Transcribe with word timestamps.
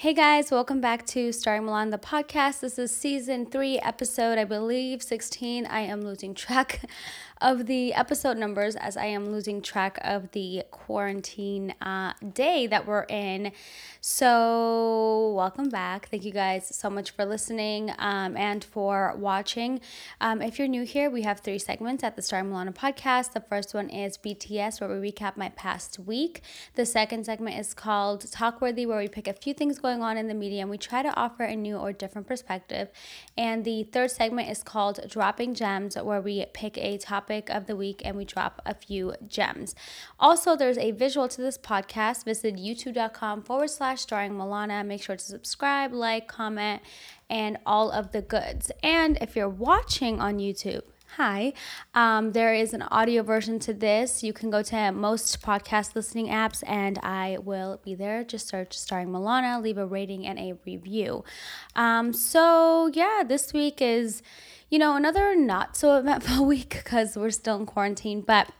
Hey 0.00 0.14
guys, 0.14 0.52
welcome 0.52 0.80
back 0.80 1.04
to 1.06 1.32
Starring 1.32 1.62
Milana, 1.64 1.90
the 1.90 1.98
podcast. 1.98 2.60
This 2.60 2.78
is 2.78 2.96
season 2.96 3.46
three, 3.46 3.80
episode, 3.80 4.38
I 4.38 4.44
believe, 4.44 5.02
16. 5.02 5.66
I 5.66 5.80
am 5.80 6.02
losing 6.02 6.34
track 6.36 6.82
of 7.40 7.66
the 7.66 7.94
episode 7.94 8.36
numbers 8.36 8.76
as 8.76 8.96
I 8.96 9.06
am 9.06 9.30
losing 9.30 9.60
track 9.60 9.98
of 10.02 10.30
the 10.32 10.62
quarantine 10.70 11.74
uh, 11.82 12.12
day 12.32 12.68
that 12.68 12.86
we're 12.86 13.06
in. 13.08 13.50
So, 14.00 15.32
welcome 15.36 15.68
back. 15.68 16.08
Thank 16.08 16.24
you 16.24 16.32
guys 16.32 16.74
so 16.74 16.88
much 16.88 17.10
for 17.10 17.24
listening 17.24 17.92
um, 17.98 18.36
and 18.36 18.62
for 18.62 19.14
watching. 19.16 19.80
Um, 20.20 20.40
if 20.40 20.60
you're 20.60 20.68
new 20.68 20.84
here, 20.84 21.10
we 21.10 21.22
have 21.22 21.40
three 21.40 21.58
segments 21.58 22.04
at 22.04 22.14
the 22.14 22.22
Star 22.22 22.42
Milana 22.42 22.72
podcast. 22.72 23.32
The 23.32 23.40
first 23.40 23.74
one 23.74 23.90
is 23.90 24.16
BTS, 24.16 24.80
where 24.80 25.00
we 25.00 25.10
recap 25.10 25.36
my 25.36 25.48
past 25.50 25.98
week. 25.98 26.42
The 26.74 26.86
second 26.86 27.26
segment 27.26 27.58
is 27.58 27.74
called 27.74 28.24
Talkworthy, 28.24 28.86
where 28.86 28.98
we 28.98 29.08
pick 29.08 29.26
a 29.26 29.32
few 29.32 29.54
things 29.54 29.80
going 29.80 29.87
on 29.88 30.16
in 30.16 30.28
the 30.28 30.34
media 30.34 30.60
and 30.60 30.70
we 30.70 30.78
try 30.78 31.02
to 31.02 31.14
offer 31.16 31.42
a 31.42 31.56
new 31.56 31.76
or 31.76 31.92
different 31.92 32.26
perspective. 32.26 32.88
And 33.36 33.64
the 33.64 33.84
third 33.84 34.10
segment 34.10 34.50
is 34.50 34.62
called 34.62 35.00
Dropping 35.08 35.54
Gems, 35.54 35.96
where 35.96 36.20
we 36.20 36.44
pick 36.52 36.76
a 36.78 36.98
topic 36.98 37.48
of 37.50 37.66
the 37.66 37.74
week 37.74 38.02
and 38.04 38.16
we 38.16 38.24
drop 38.24 38.60
a 38.64 38.74
few 38.74 39.14
gems. 39.26 39.74
Also, 40.20 40.56
there's 40.56 40.78
a 40.78 40.90
visual 40.90 41.28
to 41.28 41.40
this 41.40 41.58
podcast. 41.58 42.24
Visit 42.24 42.56
youtube.com 42.56 43.42
forward 43.42 43.70
slash 43.70 44.02
starring 44.02 44.32
Milana. 44.32 44.86
Make 44.86 45.02
sure 45.02 45.16
to 45.16 45.24
subscribe, 45.24 45.92
like, 45.92 46.28
comment, 46.28 46.82
and 47.30 47.58
all 47.66 47.90
of 47.90 48.12
the 48.12 48.22
goods. 48.22 48.70
And 48.82 49.18
if 49.20 49.34
you're 49.34 49.48
watching 49.48 50.20
on 50.20 50.38
YouTube, 50.38 50.82
hi. 51.16 51.54
Um, 51.94 52.32
there 52.32 52.54
is 52.54 52.74
an 52.74 52.82
audio 52.82 53.22
version 53.22 53.58
to 53.60 53.72
this. 53.72 54.22
You 54.22 54.32
can 54.32 54.50
go 54.50 54.62
to 54.62 54.92
most 54.92 55.40
podcast 55.42 55.94
listening 55.94 56.28
apps, 56.28 56.62
and 56.66 56.98
I 56.98 57.38
will 57.40 57.80
be 57.82 57.94
there. 57.94 58.24
Just 58.24 58.48
search 58.48 58.76
Starring 58.76 59.08
Milana, 59.08 59.62
leave 59.62 59.78
a 59.78 59.86
rating 59.86 60.26
and 60.26 60.38
a 60.38 60.58
review. 60.66 61.24
Um, 61.74 62.12
so, 62.12 62.90
yeah, 62.92 63.22
this 63.26 63.52
week 63.52 63.80
is, 63.80 64.22
you 64.68 64.78
know, 64.78 64.96
another 64.96 65.34
not 65.34 65.76
so 65.76 65.96
eventful 65.98 66.44
week 66.44 66.80
because 66.84 67.16
we're 67.16 67.30
still 67.30 67.56
in 67.56 67.66
quarantine, 67.66 68.20
but 68.20 68.52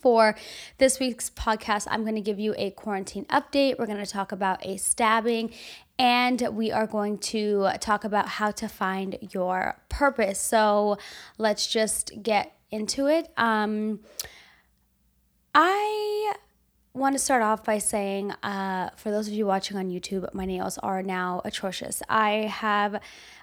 for 0.00 0.34
this 0.78 0.98
week's 0.98 1.30
podcast, 1.30 1.86
I'm 1.90 2.02
going 2.02 2.14
to 2.14 2.20
give 2.20 2.38
you 2.38 2.54
a 2.56 2.70
quarantine 2.70 3.24
update. 3.26 3.78
We're 3.78 3.86
going 3.86 4.04
to 4.04 4.10
talk 4.10 4.32
about 4.32 4.64
a 4.64 4.76
stabbing 4.76 5.52
and 5.98 6.48
we 6.52 6.72
are 6.72 6.86
going 6.86 7.18
to 7.18 7.68
talk 7.80 8.04
about 8.04 8.28
how 8.28 8.50
to 8.52 8.68
find 8.68 9.18
your 9.32 9.80
purpose. 9.88 10.40
So 10.40 10.98
let's 11.38 11.66
just 11.66 12.12
get 12.22 12.56
into 12.70 13.06
it. 13.06 13.32
Um, 13.36 14.00
I 15.54 16.34
want 16.92 17.14
to 17.14 17.18
start 17.18 17.42
off 17.42 17.64
by 17.64 17.78
saying, 17.78 18.32
uh, 18.42 18.90
for 18.96 19.10
those 19.10 19.28
of 19.28 19.34
you 19.34 19.46
watching 19.46 19.76
on 19.76 19.90
YouTube, 19.90 20.32
my 20.34 20.44
nails 20.44 20.78
are 20.78 21.02
now 21.02 21.42
atrocious. 21.44 22.02
I 22.08 22.48
have 22.52 23.00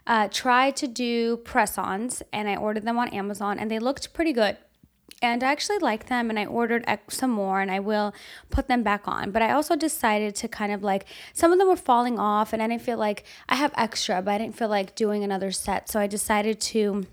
uh, 0.07 0.27
tried 0.29 0.75
to 0.77 0.87
do 0.87 1.37
press 1.37 1.77
ons 1.77 2.21
and 2.33 2.49
I 2.49 2.55
ordered 2.57 2.85
them 2.85 2.97
on 2.97 3.09
Amazon 3.09 3.59
and 3.59 3.71
they 3.71 3.79
looked 3.79 4.13
pretty 4.13 4.33
good 4.33 4.57
and 5.21 5.43
I 5.43 5.51
actually 5.51 5.77
like 5.77 6.07
them 6.07 6.29
and 6.29 6.39
I 6.39 6.45
ordered 6.45 6.85
some 7.09 7.29
more 7.29 7.61
and 7.61 7.69
I 7.69 7.79
will 7.79 8.13
put 8.49 8.67
them 8.67 8.81
back 8.81 9.07
on. 9.07 9.31
But 9.31 9.41
I 9.41 9.51
also 9.51 9.75
decided 9.75 10.35
to 10.35 10.47
kind 10.47 10.71
of 10.71 10.81
like 10.83 11.05
some 11.33 11.51
of 11.51 11.59
them 11.59 11.67
were 11.67 11.75
falling 11.75 12.17
off 12.17 12.53
and 12.53 12.61
I 12.61 12.67
didn't 12.67 12.81
feel 12.81 12.97
like 12.97 13.23
I 13.47 13.55
have 13.55 13.73
extra, 13.77 14.21
but 14.21 14.31
I 14.31 14.37
didn't 14.39 14.55
feel 14.55 14.69
like 14.69 14.95
doing 14.95 15.23
another 15.23 15.51
set. 15.51 15.89
So 15.89 15.99
I 15.99 16.07
decided 16.07 16.59
to 16.61 17.05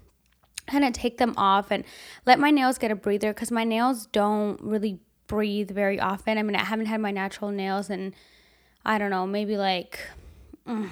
kind 0.66 0.84
of 0.84 0.92
take 0.92 1.18
them 1.18 1.34
off 1.36 1.70
and 1.70 1.84
let 2.24 2.38
my 2.38 2.50
nails 2.50 2.78
get 2.78 2.90
a 2.90 2.96
breather 2.96 3.32
because 3.32 3.50
my 3.50 3.64
nails 3.64 4.06
don't 4.06 4.60
really 4.62 5.00
breathe 5.26 5.70
very 5.70 6.00
often. 6.00 6.38
I 6.38 6.42
mean, 6.42 6.56
I 6.56 6.64
haven't 6.64 6.86
had 6.86 7.00
my 7.00 7.10
natural 7.10 7.50
nails 7.50 7.90
and 7.90 8.14
I 8.84 8.98
don't 8.98 9.10
know, 9.10 9.26
maybe 9.26 9.56
like. 9.56 9.98
Mm, 10.66 10.90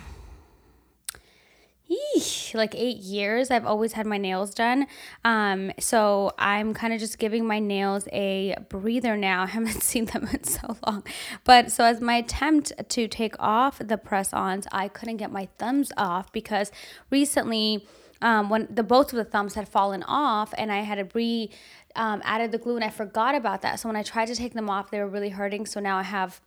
Eesh, 1.90 2.52
like 2.54 2.74
eight 2.74 2.96
years 2.98 3.50
i've 3.50 3.64
always 3.64 3.92
had 3.92 4.06
my 4.06 4.18
nails 4.18 4.52
done. 4.52 4.86
Um, 5.24 5.70
so 5.78 6.32
i'm 6.38 6.74
kind 6.74 6.92
of 6.92 6.98
just 6.98 7.18
giving 7.18 7.46
my 7.46 7.58
nails 7.60 8.08
a 8.12 8.56
breather 8.68 9.16
now. 9.16 9.42
I 9.46 9.46
haven't 9.46 9.82
seen 9.82 10.06
them 10.06 10.28
in 10.32 10.44
so 10.44 10.76
long. 10.86 11.04
But 11.44 11.70
so 11.70 11.84
as 11.84 12.00
my 12.00 12.16
attempt 12.16 12.72
to 12.88 13.06
take 13.06 13.36
off 13.38 13.78
the 13.78 13.98
press-ons 13.98 14.66
i 14.72 14.88
couldn't 14.88 15.18
get 15.18 15.30
my 15.30 15.48
thumbs 15.58 15.92
off 15.96 16.32
because 16.32 16.72
recently 17.10 17.86
um, 18.22 18.48
when 18.48 18.66
the 18.70 18.82
both 18.82 19.12
of 19.12 19.16
the 19.16 19.24
thumbs 19.24 19.54
had 19.54 19.68
fallen 19.68 20.02
off 20.04 20.52
and 20.58 20.72
i 20.72 20.80
had 20.80 21.14
re 21.14 21.50
um, 21.94 22.20
added 22.24 22.50
the 22.50 22.58
glue 22.58 22.74
and 22.74 22.84
i 22.84 22.90
forgot 22.90 23.34
about 23.34 23.62
that. 23.62 23.78
So 23.78 23.88
when 23.88 23.96
i 23.96 24.02
tried 24.02 24.26
to 24.26 24.34
take 24.34 24.54
them 24.54 24.68
off 24.68 24.90
they 24.90 24.98
were 24.98 25.08
really 25.08 25.30
hurting. 25.30 25.66
So 25.66 25.78
now 25.78 25.98
i 25.98 26.02
have 26.02 26.40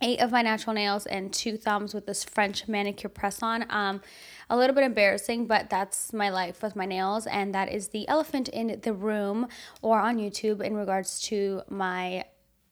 eight 0.00 0.20
of 0.20 0.30
my 0.30 0.42
natural 0.42 0.74
nails 0.74 1.06
and 1.06 1.32
two 1.32 1.56
thumbs 1.56 1.94
with 1.94 2.06
this 2.06 2.24
French 2.24 2.68
manicure 2.68 3.08
press 3.08 3.42
on. 3.42 3.66
Um, 3.70 4.00
a 4.50 4.56
little 4.56 4.74
bit 4.74 4.84
embarrassing, 4.84 5.46
but 5.46 5.68
that's 5.68 6.12
my 6.12 6.30
life 6.30 6.62
with 6.62 6.76
my 6.76 6.86
nails, 6.86 7.26
and 7.26 7.54
that 7.54 7.70
is 7.70 7.88
the 7.88 8.08
elephant 8.08 8.48
in 8.48 8.80
the 8.82 8.92
room 8.92 9.48
or 9.82 9.98
on 9.98 10.16
YouTube 10.16 10.62
in 10.62 10.74
regards 10.74 11.20
to 11.22 11.62
my 11.68 12.24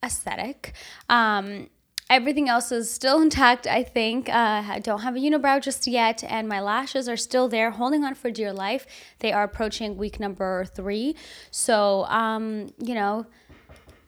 aesthetic. 0.03 0.73
Um, 1.09 1.69
everything 2.09 2.49
else 2.49 2.71
is 2.71 2.89
still 2.89 3.21
intact, 3.27 3.67
I 3.67 3.83
think. 3.83 4.29
Uh, 4.29 4.63
I 4.67 4.79
don't 4.79 5.01
have 5.01 5.15
a 5.15 5.19
unibrow 5.19 5.61
just 5.61 5.85
yet, 5.85 6.23
and 6.23 6.47
my 6.47 6.61
lashes 6.61 7.07
are 7.07 7.17
still 7.17 7.47
there, 7.47 7.71
holding 7.71 8.03
on 8.03 8.15
for 8.15 8.31
dear 8.31 8.53
life. 8.53 8.87
They 9.19 9.31
are 9.31 9.43
approaching 9.43 9.97
week 9.97 10.19
number 10.19 10.65
three. 10.65 11.15
So, 11.51 12.05
um, 12.05 12.69
you 12.79 12.95
know, 12.95 13.27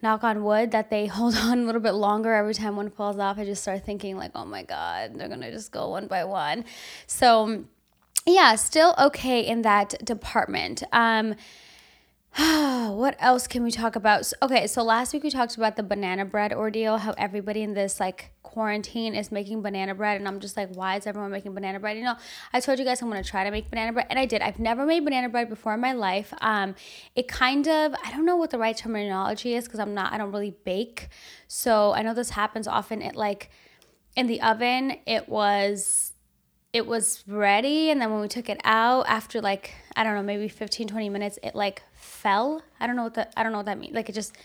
knock 0.02 0.24
on 0.24 0.44
wood 0.44 0.72
that 0.72 0.90
they 0.90 1.06
hold 1.20 1.36
on 1.36 1.60
a 1.60 1.64
little 1.64 1.82
bit 1.82 1.92
longer 1.94 2.34
every 2.34 2.54
time 2.54 2.76
one 2.76 2.90
falls 2.90 3.18
off. 3.20 3.38
I 3.38 3.46
just 3.46 3.62
start 3.62 3.86
thinking 3.86 4.18
like, 4.18 4.32
oh 4.36 4.46
my 4.46 4.64
God, 4.64 5.16
they're 5.16 5.30
gonna 5.30 5.52
just 5.52 5.72
go 5.72 5.90
one 5.90 6.08
by 6.08 6.24
one. 6.24 6.66
So 7.08 7.66
yeah, 8.26 8.56
still 8.56 8.94
okay 9.00 9.42
in 9.42 9.62
that 9.64 10.04
department. 10.06 10.84
Um, 10.92 11.36
what 12.38 13.16
else 13.20 13.48
can 13.48 13.64
we 13.64 13.72
talk 13.72 13.96
about? 13.96 14.32
Okay, 14.42 14.68
so 14.68 14.84
last 14.84 15.14
week 15.14 15.24
we 15.24 15.32
talked 15.32 15.58
about 15.58 15.76
the 15.76 15.84
banana 15.84 16.26
bread 16.26 16.54
ordeal, 16.54 16.98
how 16.98 17.14
everybody 17.18 17.64
in 17.64 17.74
this 17.74 18.00
like 18.00 18.32
quarantine 18.44 19.16
is 19.16 19.32
making 19.32 19.62
banana 19.62 19.96
bread, 19.96 20.18
and 20.18 20.28
I'm 20.28 20.40
just 20.40 20.56
like, 20.56 20.70
why 20.76 20.98
is 20.98 21.08
everyone 21.08 21.32
making 21.32 21.54
banana 21.54 21.80
bread? 21.80 21.98
You 21.98 22.04
know, 22.04 22.16
I 22.54 22.60
told 22.60 22.78
you 22.78 22.86
guys 22.86 23.02
I'm 23.02 23.10
gonna 23.10 23.24
try 23.24 23.44
to 23.44 23.52
make 23.52 23.70
banana 23.70 23.94
bread, 23.94 24.08
and 24.10 24.20
I 24.20 24.26
did. 24.26 24.42
I've 24.42 24.60
never 24.60 24.86
made 24.86 25.04
banana 25.04 25.28
bread 25.30 25.50
before 25.50 25.74
in 25.74 25.82
my 25.82 25.94
life. 25.94 26.34
Um, 26.42 26.76
it 27.16 27.28
kind 27.28 27.68
of 27.68 27.96
I 28.04 28.12
don't 28.12 28.26
know 28.26 28.36
what 28.36 28.52
the 28.52 28.60
right 28.60 28.78
terminology 28.78 29.56
is 29.56 29.66
because 29.66 29.80
I'm 29.80 29.96
not 29.96 30.14
I 30.14 30.18
don't 30.18 30.32
really 30.32 30.56
bake, 30.64 31.10
so 31.48 31.94
I 31.94 32.04
know 32.04 32.14
this 32.14 32.32
happens 32.32 32.68
often. 32.68 33.02
It 33.02 33.16
like 33.16 33.50
in 34.16 34.28
the 34.28 34.42
oven, 34.42 34.98
it 35.08 35.28
was 35.28 36.09
it 36.72 36.86
was 36.86 37.24
ready 37.28 37.90
and 37.90 38.02
then 38.02 38.12
when 38.12 38.22
we 38.22 38.28
took 38.28 38.48
it 38.50 38.60
out 38.64 39.06
after 39.08 39.42
like 39.42 39.74
i 39.96 40.04
don't 40.04 40.16
know 40.16 40.22
maybe 40.22 40.48
15 40.48 40.88
20 40.88 41.10
minutes 41.10 41.40
it 41.42 41.56
like 41.56 41.84
fell. 41.94 42.62
I 42.80 42.88
don't 42.88 42.96
know 42.96 43.04
what 43.04 43.16
that 43.16 43.34
i 43.36 43.44
don't 43.44 43.52
know 43.52 43.60
what 43.60 43.66
that 43.66 43.80
means 43.80 43.96
like 43.96 44.10
it 44.10 44.14
just 44.14 44.36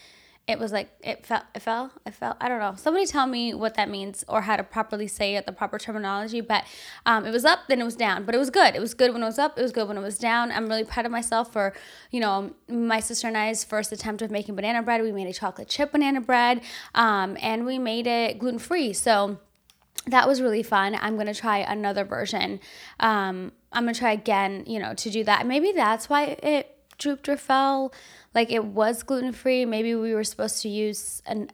it 0.46 0.58
was 0.58 0.72
like 0.72 0.90
it 1.02 1.24
fell 1.24 1.42
it 1.54 1.60
fell 1.60 1.90
it 2.06 2.14
fell 2.14 2.36
i 2.40 2.48
don't 2.48 2.60
know. 2.60 2.74
Somebody 2.76 3.06
tell 3.06 3.26
me 3.26 3.54
what 3.54 3.74
that 3.74 3.90
means 3.90 4.24
or 4.28 4.42
how 4.42 4.56
to 4.56 4.62
properly 4.62 5.06
say 5.06 5.36
it 5.36 5.44
the 5.46 5.52
proper 5.52 5.78
terminology 5.78 6.40
but 6.40 6.64
um, 7.04 7.26
it 7.26 7.30
was 7.30 7.44
up 7.44 7.60
then 7.68 7.80
it 7.80 7.84
was 7.84 7.96
down 7.96 8.24
but 8.24 8.34
it 8.34 8.38
was 8.38 8.50
good. 8.50 8.74
It 8.74 8.80
was 8.80 8.94
good 8.94 9.12
when 9.12 9.22
it 9.22 9.26
was 9.26 9.38
up 9.38 9.58
it 9.58 9.62
was 9.62 9.72
good 9.72 9.88
when 9.88 9.98
it 9.98 10.02
was 10.02 10.18
down. 10.18 10.50
I'm 10.50 10.68
really 10.68 10.84
proud 10.84 11.06
of 11.06 11.12
myself 11.12 11.52
for 11.52 11.74
you 12.10 12.20
know 12.20 12.54
my 12.68 13.00
sister 13.00 13.26
and 13.26 13.36
i's 13.36 13.64
first 13.64 13.92
attempt 13.92 14.22
of 14.22 14.30
making 14.30 14.54
banana 14.54 14.82
bread. 14.82 15.02
We 15.02 15.12
made 15.12 15.26
a 15.26 15.32
chocolate 15.32 15.68
chip 15.68 15.92
banana 15.92 16.20
bread 16.20 16.62
um, 16.94 17.36
and 17.41 17.66
we 17.66 17.78
made 17.78 18.06
it 18.06 18.38
gluten-free. 18.38 18.94
So 18.94 19.38
that 20.06 20.28
was 20.28 20.41
really 20.41 20.62
fun. 20.62 20.97
I'm 21.00 21.16
gonna 21.16 21.34
try 21.34 21.59
another 21.59 22.04
version. 22.04 22.60
Um, 23.00 23.53
I'm 23.72 23.84
gonna 23.84 23.94
try 23.94 24.12
again, 24.12 24.65
you 24.66 24.78
know, 24.78 24.94
to 24.94 25.10
do 25.10 25.25
that. 25.25 25.47
Maybe 25.47 25.72
that's 25.72 26.09
why 26.09 26.37
it 26.42 26.76
drooped 26.98 27.28
or 27.28 27.37
fell. 27.37 27.92
Like 28.34 28.50
it 28.50 28.65
was 28.65 29.03
gluten 29.03 29.32
free. 29.32 29.65
Maybe 29.65 29.94
we 29.94 30.12
were 30.12 30.25
supposed 30.25 30.60
to 30.62 30.69
use 30.69 31.22
an 31.26 31.50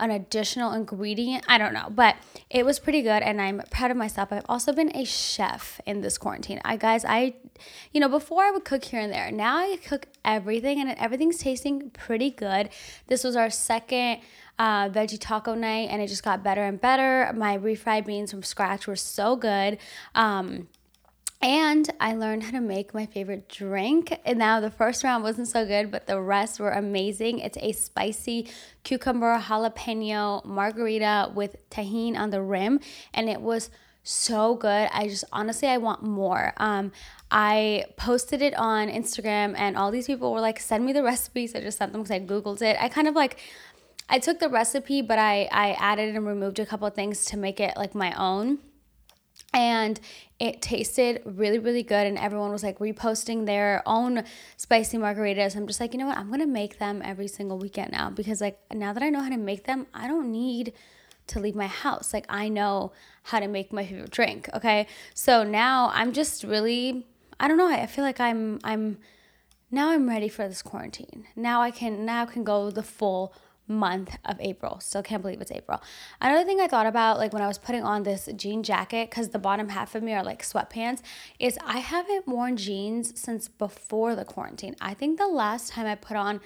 an 0.00 0.10
additional 0.10 0.72
ingredient. 0.72 1.44
I 1.48 1.58
don't 1.58 1.72
know, 1.72 1.88
but 1.90 2.16
it 2.50 2.66
was 2.66 2.80
pretty 2.80 3.02
good, 3.02 3.22
and 3.22 3.40
I'm 3.40 3.62
proud 3.70 3.92
of 3.92 3.96
myself. 3.96 4.32
I've 4.32 4.44
also 4.48 4.72
been 4.72 4.94
a 4.96 5.04
chef 5.04 5.80
in 5.86 6.00
this 6.00 6.18
quarantine. 6.18 6.60
I 6.64 6.76
guys, 6.76 7.04
I, 7.04 7.34
you 7.92 8.00
know, 8.00 8.08
before 8.08 8.42
I 8.42 8.50
would 8.50 8.64
cook 8.64 8.84
here 8.84 9.00
and 9.00 9.12
there. 9.12 9.30
Now 9.30 9.58
I 9.58 9.76
cook 9.76 10.06
everything, 10.24 10.80
and 10.80 10.90
everything's 10.98 11.38
tasting 11.38 11.90
pretty 11.90 12.30
good. 12.30 12.70
This 13.06 13.22
was 13.22 13.36
our 13.36 13.50
second 13.50 14.20
uh, 14.58 14.88
veggie 14.88 15.18
taco 15.20 15.54
night, 15.54 15.88
and 15.90 16.00
it 16.00 16.08
just 16.08 16.22
got 16.22 16.42
better 16.42 16.62
and 16.62 16.80
better. 16.80 17.32
My 17.34 17.58
refried 17.58 18.06
beans 18.06 18.30
from 18.30 18.42
scratch 18.42 18.86
were 18.86 18.96
so 18.96 19.36
good. 19.36 19.78
Um, 20.14 20.68
and 21.44 21.90
I 22.00 22.14
learned 22.14 22.44
how 22.44 22.52
to 22.52 22.60
make 22.60 22.94
my 22.94 23.04
favorite 23.04 23.50
drink. 23.50 24.18
And 24.24 24.38
now 24.38 24.60
the 24.60 24.70
first 24.70 25.04
round 25.04 25.22
wasn't 25.22 25.48
so 25.48 25.66
good, 25.66 25.90
but 25.90 26.06
the 26.06 26.18
rest 26.18 26.58
were 26.58 26.70
amazing. 26.70 27.40
It's 27.40 27.58
a 27.60 27.72
spicy 27.72 28.48
cucumber 28.82 29.38
jalapeno 29.38 30.42
margarita 30.46 31.32
with 31.34 31.56
Tajín 31.68 32.16
on 32.16 32.30
the 32.30 32.40
rim, 32.40 32.80
and 33.12 33.28
it 33.28 33.42
was 33.42 33.68
so 34.04 34.54
good. 34.54 34.88
I 34.92 35.08
just 35.08 35.24
honestly 35.32 35.68
I 35.68 35.78
want 35.78 36.02
more. 36.02 36.52
Um 36.58 36.92
I 37.30 37.86
posted 37.96 38.42
it 38.42 38.54
on 38.54 38.88
Instagram 38.88 39.54
and 39.56 39.76
all 39.76 39.90
these 39.90 40.06
people 40.06 40.32
were 40.32 40.40
like 40.40 40.60
send 40.60 40.84
me 40.84 40.92
the 40.92 41.02
recipes. 41.02 41.54
I 41.54 41.60
just 41.60 41.78
sent 41.78 41.92
them 41.92 42.02
cuz 42.02 42.10
I 42.10 42.20
googled 42.20 42.60
it. 42.62 42.76
I 42.78 42.88
kind 42.90 43.08
of 43.08 43.14
like 43.14 43.40
I 44.08 44.18
took 44.18 44.38
the 44.38 44.48
recipe, 44.48 45.02
but 45.02 45.18
I, 45.18 45.48
I 45.50 45.72
added 45.72 46.14
and 46.14 46.26
removed 46.26 46.58
a 46.58 46.66
couple 46.66 46.88
things 46.90 47.24
to 47.26 47.36
make 47.36 47.60
it 47.60 47.76
like 47.76 47.94
my 47.94 48.12
own. 48.12 48.58
And 49.52 50.00
it 50.40 50.60
tasted 50.60 51.22
really, 51.24 51.58
really 51.58 51.82
good. 51.82 52.06
And 52.06 52.18
everyone 52.18 52.50
was 52.50 52.62
like 52.62 52.78
reposting 52.78 53.46
their 53.46 53.82
own 53.86 54.24
spicy 54.56 54.98
margaritas. 54.98 55.56
I'm 55.56 55.66
just 55.66 55.80
like, 55.80 55.92
you 55.92 55.98
know 55.98 56.06
what? 56.06 56.18
I'm 56.18 56.28
going 56.28 56.40
to 56.40 56.46
make 56.46 56.78
them 56.78 57.02
every 57.04 57.28
single 57.28 57.58
weekend 57.58 57.92
now 57.92 58.10
because, 58.10 58.40
like, 58.40 58.58
now 58.72 58.92
that 58.92 59.02
I 59.02 59.10
know 59.10 59.20
how 59.20 59.30
to 59.30 59.36
make 59.36 59.64
them, 59.64 59.86
I 59.94 60.08
don't 60.08 60.30
need 60.30 60.72
to 61.28 61.40
leave 61.40 61.54
my 61.54 61.68
house. 61.68 62.12
Like, 62.12 62.26
I 62.28 62.48
know 62.48 62.92
how 63.22 63.40
to 63.40 63.48
make 63.48 63.72
my 63.72 63.86
favorite 63.86 64.10
drink. 64.10 64.48
Okay. 64.54 64.86
So 65.14 65.44
now 65.44 65.90
I'm 65.94 66.12
just 66.12 66.44
really, 66.44 67.06
I 67.38 67.48
don't 67.48 67.56
know. 67.56 67.68
I 67.68 67.86
feel 67.86 68.04
like 68.04 68.20
I'm, 68.20 68.58
I'm, 68.64 68.98
now 69.70 69.90
I'm 69.90 70.08
ready 70.08 70.28
for 70.28 70.46
this 70.48 70.62
quarantine. 70.62 71.26
Now 71.36 71.62
I 71.62 71.70
can, 71.70 72.04
now 72.04 72.22
I 72.22 72.26
can 72.26 72.44
go 72.44 72.70
the 72.70 72.82
full 72.82 73.32
month 73.66 74.16
of 74.24 74.40
April. 74.40 74.80
Still 74.80 75.02
can't 75.02 75.22
believe 75.22 75.40
it's 75.40 75.52
April. 75.52 75.82
Another 76.20 76.44
thing 76.44 76.60
I 76.60 76.66
thought 76.66 76.86
about, 76.86 77.18
like 77.18 77.32
when 77.32 77.42
I 77.42 77.46
was 77.46 77.58
putting 77.58 77.82
on 77.82 78.02
this 78.02 78.28
jean 78.36 78.62
jacket, 78.62 79.10
because 79.10 79.30
the 79.30 79.38
bottom 79.38 79.70
half 79.70 79.94
of 79.94 80.02
me 80.02 80.12
are 80.12 80.22
like 80.22 80.42
sweatpants, 80.42 81.00
is 81.38 81.58
I 81.64 81.78
haven't 81.78 82.28
worn 82.28 82.56
jeans 82.56 83.18
since 83.18 83.48
before 83.48 84.14
the 84.14 84.24
quarantine. 84.24 84.76
I 84.80 84.94
think 84.94 85.18
the 85.18 85.28
last 85.28 85.72
time 85.72 85.86
I 85.86 85.94
put 85.94 86.16
on 86.16 86.40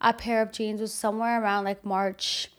a 0.00 0.12
pair 0.12 0.42
of 0.42 0.52
jeans 0.52 0.80
was 0.80 0.94
somewhere 0.94 1.42
around 1.42 1.64
like 1.64 1.84
March 1.84 2.50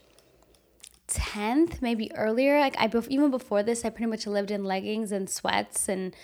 10th, 1.08 1.82
maybe 1.82 2.12
earlier. 2.16 2.60
Like 2.60 2.76
I 2.78 2.90
even 3.10 3.32
before 3.32 3.64
this, 3.64 3.84
I 3.86 3.90
pretty 3.90 4.10
much 4.10 4.28
lived 4.28 4.52
in 4.52 4.64
leggings 4.64 5.12
and 5.12 5.30
sweats 5.30 5.90
and 5.90 6.16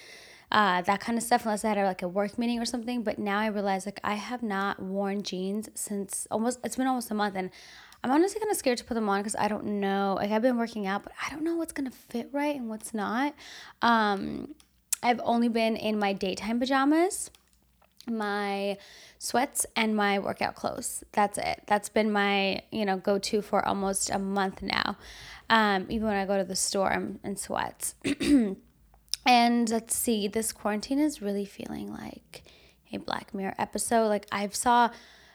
uh, 0.51 0.81
that 0.81 0.99
kind 0.99 1.17
of 1.17 1.23
stuff 1.23 1.45
unless 1.45 1.65
I 1.65 1.69
had 1.69 1.83
like 1.85 2.01
a 2.01 2.07
work 2.07 2.37
meeting 2.37 2.59
or 2.59 2.65
something. 2.65 3.03
But 3.03 3.19
now 3.19 3.39
I 3.39 3.47
realize 3.47 3.85
like 3.85 3.99
I 4.03 4.15
have 4.15 4.43
not 4.43 4.81
worn 4.81 5.23
jeans 5.23 5.69
since 5.75 6.27
almost 6.31 6.59
it's 6.63 6.75
been 6.75 6.87
almost 6.87 7.11
a 7.11 7.13
month, 7.13 7.35
and 7.35 7.49
I'm 8.03 8.11
honestly 8.11 8.39
kind 8.39 8.51
of 8.51 8.57
scared 8.57 8.77
to 8.77 8.83
put 8.83 8.93
them 8.93 9.09
on 9.09 9.19
because 9.19 9.35
I 9.37 9.47
don't 9.47 9.65
know. 9.65 10.15
Like 10.17 10.31
I've 10.31 10.41
been 10.41 10.57
working 10.57 10.87
out, 10.87 11.03
but 11.03 11.11
I 11.25 11.29
don't 11.29 11.43
know 11.43 11.55
what's 11.55 11.73
gonna 11.73 11.91
fit 11.91 12.29
right 12.31 12.55
and 12.55 12.69
what's 12.69 12.93
not. 12.93 13.33
Um, 13.81 14.55
I've 15.03 15.19
only 15.23 15.49
been 15.49 15.75
in 15.75 15.99
my 15.99 16.13
daytime 16.13 16.59
pajamas, 16.59 17.29
my 18.07 18.77
sweats, 19.19 19.65
and 19.75 19.95
my 19.95 20.19
workout 20.19 20.55
clothes. 20.55 21.03
That's 21.11 21.37
it. 21.37 21.63
That's 21.67 21.89
been 21.89 22.11
my 22.11 22.61
you 22.71 22.85
know 22.85 22.97
go 22.97 23.19
to 23.19 23.41
for 23.41 23.65
almost 23.67 24.09
a 24.09 24.19
month 24.19 24.61
now. 24.61 24.97
Um, 25.49 25.87
even 25.89 26.07
when 26.07 26.15
I 26.15 26.25
go 26.25 26.37
to 26.37 26.43
the 26.43 26.55
store, 26.55 26.91
I'm 26.91 27.19
in 27.23 27.35
sweats. 27.35 27.95
And 29.27 29.69
let's 29.69 29.93
see, 29.93 30.29
this 30.29 30.53
quarantine 30.53 30.99
is 30.99 31.21
really 31.21 31.43
feeling 31.43 31.91
like 31.91 32.43
a 32.93 32.97
Black 32.97 33.33
Mirror 33.33 33.55
episode. 33.59 34.07
Like 34.07 34.25
I've 34.31 34.55
saw 34.55 34.89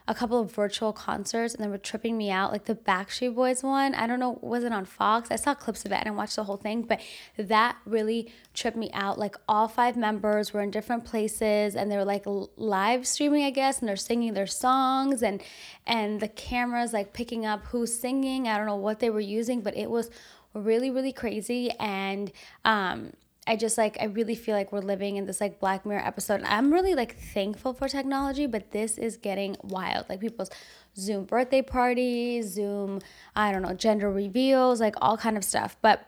a 0.08 0.14
couple 0.14 0.40
of 0.40 0.50
virtual 0.50 0.94
concerts 0.94 1.54
and 1.54 1.62
they 1.62 1.68
were 1.68 1.76
tripping 1.76 2.16
me 2.16 2.30
out. 2.30 2.52
Like 2.52 2.64
the 2.64 2.74
Backstreet 2.74 3.34
Boys 3.34 3.62
one, 3.62 3.94
I 3.94 4.06
don't 4.06 4.18
know, 4.18 4.38
was 4.40 4.64
it 4.64 4.72
on 4.72 4.86
Fox? 4.86 5.30
I 5.30 5.36
saw 5.36 5.54
clips 5.54 5.84
of 5.84 5.92
it. 5.92 5.96
I 5.96 6.04
didn't 6.04 6.16
watch 6.16 6.34
the 6.34 6.44
whole 6.44 6.56
thing, 6.56 6.82
but 6.82 7.02
that 7.36 7.76
really 7.84 8.32
tripped 8.54 8.78
me 8.78 8.90
out. 8.94 9.18
Like 9.18 9.36
all 9.46 9.68
five 9.68 9.94
members 9.94 10.54
were 10.54 10.62
in 10.62 10.70
different 10.70 11.04
places 11.04 11.76
and 11.76 11.90
they 11.90 11.96
were 11.98 12.04
like 12.06 12.24
live 12.56 13.06
streaming, 13.06 13.44
I 13.44 13.50
guess, 13.50 13.80
and 13.80 13.88
they're 13.88 13.96
singing 13.96 14.32
their 14.32 14.46
songs 14.46 15.22
and 15.22 15.42
and 15.86 16.18
the 16.18 16.28
cameras 16.28 16.94
like 16.94 17.12
picking 17.12 17.44
up 17.44 17.66
who's 17.66 17.94
singing. 17.94 18.48
I 18.48 18.56
don't 18.56 18.66
know 18.66 18.76
what 18.76 19.00
they 19.00 19.10
were 19.10 19.20
using, 19.20 19.60
but 19.60 19.76
it 19.76 19.90
was 19.90 20.10
really 20.54 20.90
really 20.90 21.12
crazy 21.12 21.70
and 21.78 22.32
um 22.64 23.12
I 23.46 23.56
just 23.56 23.76
like 23.76 23.96
I 24.00 24.04
really 24.04 24.36
feel 24.36 24.54
like 24.54 24.72
we're 24.72 24.80
living 24.80 25.16
in 25.16 25.26
this 25.26 25.40
like 25.40 25.58
Black 25.58 25.84
Mirror 25.84 26.06
episode. 26.06 26.42
I'm 26.44 26.72
really 26.72 26.94
like 26.94 27.18
thankful 27.18 27.74
for 27.74 27.88
technology, 27.88 28.46
but 28.46 28.70
this 28.70 28.98
is 28.98 29.16
getting 29.16 29.56
wild. 29.62 30.08
Like 30.08 30.20
people's 30.20 30.50
Zoom 30.96 31.24
birthday 31.24 31.62
parties, 31.62 32.52
Zoom, 32.52 33.00
I 33.34 33.50
don't 33.50 33.62
know, 33.62 33.74
gender 33.74 34.10
reveals, 34.10 34.80
like 34.80 34.94
all 35.00 35.16
kind 35.16 35.36
of 35.36 35.42
stuff. 35.42 35.76
But 35.82 36.06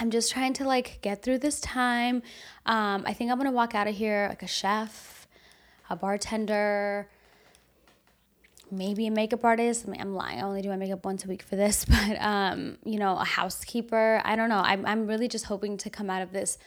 I'm 0.00 0.10
just 0.10 0.32
trying 0.32 0.54
to 0.54 0.64
like 0.64 0.98
get 1.02 1.22
through 1.22 1.38
this 1.38 1.60
time. 1.60 2.22
Um, 2.66 3.04
I 3.06 3.12
think 3.12 3.30
I'm 3.30 3.38
gonna 3.38 3.52
walk 3.52 3.76
out 3.76 3.86
of 3.86 3.94
here 3.94 4.26
like 4.28 4.42
a 4.42 4.48
chef, 4.48 5.28
a 5.88 5.94
bartender, 5.94 7.08
maybe 8.72 9.06
a 9.06 9.10
makeup 9.10 9.44
artist. 9.44 9.84
I 9.86 9.90
mean, 9.90 10.00
I'm 10.00 10.14
lying. 10.14 10.38
I 10.38 10.42
only 10.42 10.62
do 10.62 10.68
my 10.68 10.76
makeup 10.76 11.04
once 11.04 11.24
a 11.24 11.28
week 11.28 11.42
for 11.42 11.56
this, 11.56 11.84
but 11.88 12.20
um, 12.20 12.78
you 12.84 12.98
know, 12.98 13.16
a 13.16 13.24
housekeeper. 13.24 14.20
I 14.24 14.36
don't 14.36 14.48
know. 14.48 14.62
I'm 14.64 14.86
I'm 14.86 15.06
really 15.06 15.28
just 15.28 15.46
hoping 15.46 15.76
to 15.78 15.90
come 15.90 16.10
out 16.10 16.22
of 16.22 16.32
this 16.32 16.58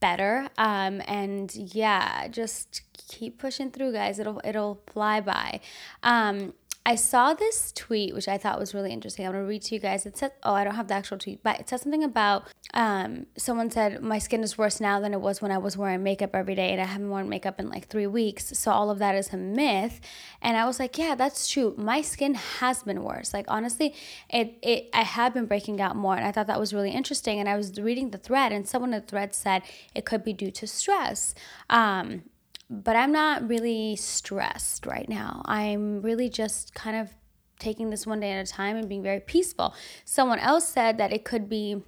better. 0.00 0.48
Um, 0.58 1.00
and 1.06 1.54
yeah, 1.54 2.28
just 2.28 2.82
keep 3.08 3.38
pushing 3.38 3.70
through, 3.70 3.92
guys. 3.92 4.18
It'll 4.18 4.40
it'll 4.44 4.82
fly 4.92 5.20
by. 5.20 5.60
Um, 6.02 6.54
I 6.86 6.96
saw 6.96 7.32
this 7.32 7.72
tweet, 7.72 8.14
which 8.14 8.28
I 8.28 8.36
thought 8.36 8.58
was 8.58 8.74
really 8.74 8.92
interesting. 8.92 9.24
I'm 9.24 9.32
gonna 9.32 9.44
read 9.46 9.62
to 9.62 9.74
you 9.74 9.80
guys. 9.80 10.04
It 10.04 10.18
said, 10.18 10.32
"Oh, 10.42 10.52
I 10.52 10.64
don't 10.64 10.74
have 10.74 10.88
the 10.88 10.94
actual 10.94 11.16
tweet, 11.16 11.42
but 11.42 11.58
it 11.58 11.66
says 11.66 11.80
something 11.80 12.04
about 12.04 12.44
um, 12.74 13.24
someone 13.38 13.70
said 13.70 14.02
my 14.02 14.18
skin 14.18 14.42
is 14.42 14.58
worse 14.58 14.80
now 14.80 15.00
than 15.00 15.14
it 15.14 15.20
was 15.20 15.40
when 15.40 15.50
I 15.50 15.56
was 15.56 15.78
wearing 15.78 16.02
makeup 16.02 16.34
every 16.34 16.54
day, 16.54 16.72
and 16.72 16.82
I 16.82 16.84
haven't 16.84 17.08
worn 17.08 17.30
makeup 17.30 17.58
in 17.58 17.70
like 17.70 17.88
three 17.88 18.06
weeks. 18.06 18.58
So 18.58 18.70
all 18.70 18.90
of 18.90 18.98
that 18.98 19.14
is 19.14 19.32
a 19.32 19.38
myth." 19.38 19.98
And 20.42 20.58
I 20.58 20.66
was 20.66 20.78
like, 20.78 20.98
"Yeah, 20.98 21.14
that's 21.14 21.48
true. 21.48 21.74
My 21.78 22.02
skin 22.02 22.34
has 22.34 22.82
been 22.82 23.02
worse. 23.02 23.32
Like 23.32 23.46
honestly, 23.48 23.94
it 24.28 24.58
it 24.60 24.90
I 24.92 25.04
have 25.04 25.32
been 25.32 25.46
breaking 25.46 25.80
out 25.80 25.96
more, 25.96 26.16
and 26.16 26.26
I 26.26 26.32
thought 26.32 26.48
that 26.48 26.60
was 26.60 26.74
really 26.74 26.90
interesting. 26.90 27.40
And 27.40 27.48
I 27.48 27.56
was 27.56 27.80
reading 27.80 28.10
the 28.10 28.18
thread, 28.18 28.52
and 28.52 28.68
someone 28.68 28.92
in 28.92 29.00
the 29.00 29.06
thread 29.06 29.34
said 29.34 29.62
it 29.94 30.04
could 30.04 30.22
be 30.22 30.34
due 30.34 30.50
to 30.50 30.66
stress." 30.66 31.34
Um, 31.70 32.24
but 32.70 32.96
I'm 32.96 33.12
not 33.12 33.48
really 33.48 33.96
stressed 33.96 34.86
right 34.86 35.08
now. 35.08 35.42
I'm 35.44 36.02
really 36.02 36.28
just 36.28 36.74
kind 36.74 36.96
of 36.96 37.10
taking 37.58 37.90
this 37.90 38.06
one 38.06 38.20
day 38.20 38.32
at 38.32 38.46
a 38.46 38.50
time 38.50 38.76
and 38.76 38.88
being 38.88 39.02
very 39.02 39.20
peaceful. 39.20 39.74
Someone 40.04 40.38
else 40.38 40.66
said 40.66 40.98
that 40.98 41.12
it 41.12 41.24
could 41.24 41.48
be 41.48 41.82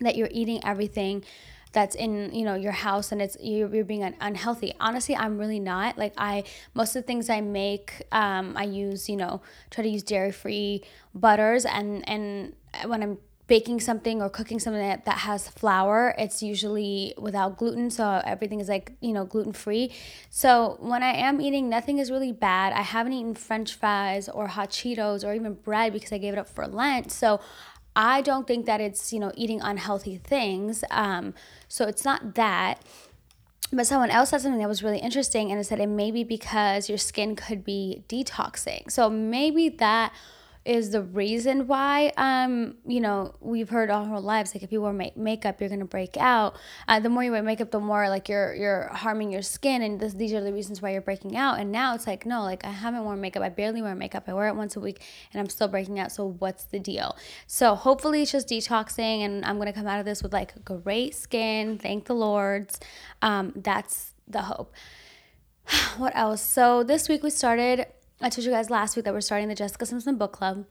that 0.00 0.16
you're 0.16 0.28
eating 0.30 0.64
everything 0.64 1.24
that's 1.72 1.94
in 1.94 2.34
you 2.34 2.44
know 2.44 2.54
your 2.54 2.72
house 2.72 3.12
and 3.12 3.22
it's 3.22 3.36
you're, 3.40 3.74
you're 3.74 3.84
being 3.84 4.02
unhealthy 4.20 4.74
honestly 4.78 5.16
i'm 5.16 5.38
really 5.38 5.58
not 5.58 5.96
like 5.96 6.12
i 6.18 6.44
most 6.74 6.94
of 6.94 7.02
the 7.02 7.06
things 7.06 7.30
i 7.30 7.40
make 7.40 8.02
um, 8.12 8.54
i 8.56 8.62
use 8.62 9.08
you 9.08 9.16
know 9.16 9.40
try 9.70 9.82
to 9.82 9.88
use 9.88 10.02
dairy 10.02 10.30
free 10.30 10.82
butters 11.14 11.64
and 11.64 12.06
and 12.08 12.54
when 12.86 13.02
i'm 13.02 13.18
baking 13.48 13.80
something 13.80 14.22
or 14.22 14.30
cooking 14.30 14.58
something 14.58 14.80
that, 14.80 15.04
that 15.04 15.18
has 15.18 15.48
flour, 15.48 16.14
it's 16.16 16.42
usually 16.42 17.12
without 17.18 17.58
gluten. 17.58 17.90
So 17.90 18.22
everything 18.24 18.60
is 18.60 18.68
like, 18.68 18.92
you 19.00 19.12
know, 19.12 19.24
gluten 19.24 19.52
free. 19.52 19.92
So 20.30 20.76
when 20.80 21.02
I 21.02 21.12
am 21.12 21.40
eating, 21.40 21.68
nothing 21.68 21.98
is 21.98 22.10
really 22.10 22.32
bad. 22.32 22.72
I 22.72 22.82
haven't 22.82 23.12
eaten 23.12 23.34
french 23.34 23.74
fries 23.74 24.28
or 24.28 24.46
hot 24.46 24.70
Cheetos 24.70 25.26
or 25.26 25.34
even 25.34 25.54
bread 25.54 25.92
because 25.92 26.12
I 26.12 26.18
gave 26.18 26.32
it 26.32 26.38
up 26.38 26.48
for 26.48 26.66
Lent. 26.66 27.10
So 27.10 27.40
I 27.96 28.22
don't 28.22 28.46
think 28.46 28.66
that 28.66 28.80
it's, 28.80 29.12
you 29.12 29.18
know, 29.18 29.32
eating 29.34 29.60
unhealthy 29.60 30.16
things. 30.18 30.84
Um, 30.90 31.34
so 31.68 31.86
it's 31.86 32.04
not 32.04 32.34
that. 32.36 32.80
But 33.72 33.86
someone 33.86 34.10
else 34.10 34.30
said 34.30 34.42
something 34.42 34.60
that 34.60 34.68
was 34.68 34.82
really 34.82 34.98
interesting 34.98 35.50
and 35.50 35.58
it 35.58 35.64
said 35.64 35.80
it 35.80 35.88
may 35.88 36.10
be 36.10 36.24
because 36.24 36.88
your 36.88 36.98
skin 36.98 37.34
could 37.34 37.64
be 37.64 38.04
detoxing. 38.08 38.90
So 38.90 39.08
maybe 39.10 39.70
that 39.70 40.12
is 40.64 40.90
the 40.90 41.02
reason 41.02 41.66
why 41.66 42.12
um 42.16 42.76
you 42.86 43.00
know 43.00 43.34
we've 43.40 43.68
heard 43.68 43.90
all 43.90 44.04
our 44.06 44.20
lives 44.20 44.54
like 44.54 44.62
if 44.62 44.70
you 44.70 44.80
wear 44.80 44.92
make- 44.92 45.16
makeup 45.16 45.60
you're 45.60 45.68
gonna 45.68 45.84
break 45.84 46.16
out. 46.16 46.56
Uh, 46.86 47.00
the 47.00 47.08
more 47.08 47.24
you 47.24 47.32
wear 47.32 47.42
makeup 47.42 47.70
the 47.72 47.80
more 47.80 48.08
like 48.08 48.28
you're 48.28 48.54
you're 48.54 48.88
harming 48.92 49.32
your 49.32 49.42
skin 49.42 49.82
and 49.82 49.98
this, 49.98 50.14
these 50.14 50.32
are 50.32 50.40
the 50.40 50.52
reasons 50.52 50.80
why 50.80 50.92
you're 50.92 51.00
breaking 51.00 51.36
out. 51.36 51.58
And 51.58 51.72
now 51.72 51.94
it's 51.94 52.06
like 52.06 52.24
no 52.26 52.42
like 52.42 52.64
i 52.64 52.70
haven't 52.70 53.04
worn 53.04 53.20
makeup. 53.20 53.42
I 53.42 53.48
barely 53.48 53.82
wear 53.82 53.94
makeup. 53.94 54.24
I 54.28 54.34
wear 54.34 54.48
it 54.48 54.54
once 54.54 54.76
a 54.76 54.80
week 54.80 55.02
and 55.32 55.40
i'm 55.40 55.48
still 55.48 55.68
breaking 55.68 55.98
out. 55.98 56.12
So 56.12 56.36
what's 56.38 56.64
the 56.64 56.78
deal? 56.78 57.16
So 57.46 57.74
hopefully 57.74 58.22
it's 58.22 58.32
just 58.32 58.48
detoxing 58.48 59.24
and 59.24 59.44
i'm 59.44 59.58
gonna 59.58 59.72
come 59.72 59.86
out 59.88 59.98
of 59.98 60.04
this 60.04 60.22
with 60.22 60.32
like 60.32 60.64
great 60.64 61.14
skin. 61.14 61.78
Thank 61.78 62.04
the 62.04 62.14
lords. 62.14 62.78
Um 63.20 63.52
that's 63.56 64.14
the 64.28 64.42
hope. 64.42 64.72
What 65.96 66.12
else? 66.16 66.40
So 66.40 66.82
this 66.82 67.08
week 67.08 67.22
we 67.22 67.30
started 67.30 67.86
I 68.22 68.28
told 68.28 68.44
you 68.44 68.52
guys 68.52 68.70
last 68.70 68.94
week 68.94 69.04
that 69.04 69.12
we're 69.12 69.20
starting 69.20 69.48
the 69.48 69.54
Jessica 69.56 69.84
Simpson 69.84 70.16
book 70.16 70.32
club. 70.32 70.64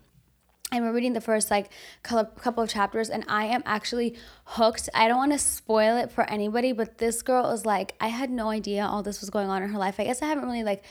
And 0.71 0.85
we're 0.85 0.93
reading 0.93 1.11
the 1.11 1.19
first 1.19 1.51
like 1.51 1.69
couple 2.01 2.63
of 2.63 2.69
chapters 2.69 3.09
and 3.09 3.25
i 3.27 3.43
am 3.43 3.61
actually 3.65 4.15
hooked. 4.45 4.87
I 4.95 5.09
don't 5.09 5.17
want 5.17 5.33
to 5.33 5.37
spoil 5.37 5.97
it 5.97 6.13
for 6.13 6.23
anybody 6.29 6.71
but 6.71 6.97
this 6.97 7.21
girl 7.21 7.49
is 7.49 7.65
like 7.65 7.93
i 7.99 8.07
had 8.07 8.29
no 8.29 8.49
idea 8.49 8.85
all 8.85 9.03
this 9.03 9.19
was 9.19 9.29
going 9.29 9.49
on 9.49 9.63
in 9.63 9.69
her 9.69 9.77
life. 9.77 9.99
I 9.99 10.05
guess 10.05 10.21
i 10.21 10.27
haven't 10.27 10.45
really 10.45 10.63
like 10.63 10.85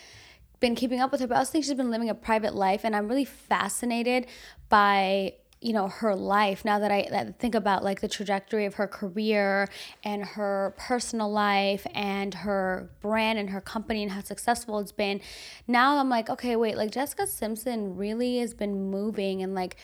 been 0.61 0.75
keeping 0.75 1.01
up 1.01 1.13
with 1.13 1.23
her 1.23 1.27
but 1.27 1.37
i 1.37 1.39
also 1.39 1.53
think 1.53 1.65
she's 1.65 1.73
been 1.73 1.91
living 1.91 2.11
a 2.11 2.15
private 2.15 2.55
life 2.55 2.85
and 2.85 2.95
i'm 2.95 3.09
really 3.09 3.25
fascinated 3.25 4.27
by 4.69 5.33
you 5.61 5.73
know 5.73 5.89
her 5.89 6.15
life 6.15 6.65
now 6.65 6.79
that 6.79 6.91
I, 6.91 7.35
think 7.39 7.55
about 7.55 7.85
like 7.85 8.01
the 8.01 8.09
trajectory 8.09 8.65
of 8.65 8.75
her 8.75 8.87
career 8.87 9.69
and 10.03 10.25
her 10.25 10.75
personal 10.79 11.31
life 11.31 11.87
and 11.95 12.33
her 12.33 12.91
brand 13.01 13.39
and 13.39 13.51
her 13.51 13.61
company 13.61 14.03
and 14.03 14.13
how 14.13 14.23
successful 14.23 14.79
it's 14.79 14.93
been 14.93 15.21
now 15.69 15.99
i'm 15.99 16.09
like 16.09 16.31
okay 16.31 16.57
wait 16.57 16.77
like 16.77 16.91
jessica 16.91 17.27
simpson 17.27 17.97
really 17.97 18.39
has 18.39 18.55
been 18.55 18.91
moving 18.91 19.43
and 19.43 19.55
like 19.55 19.77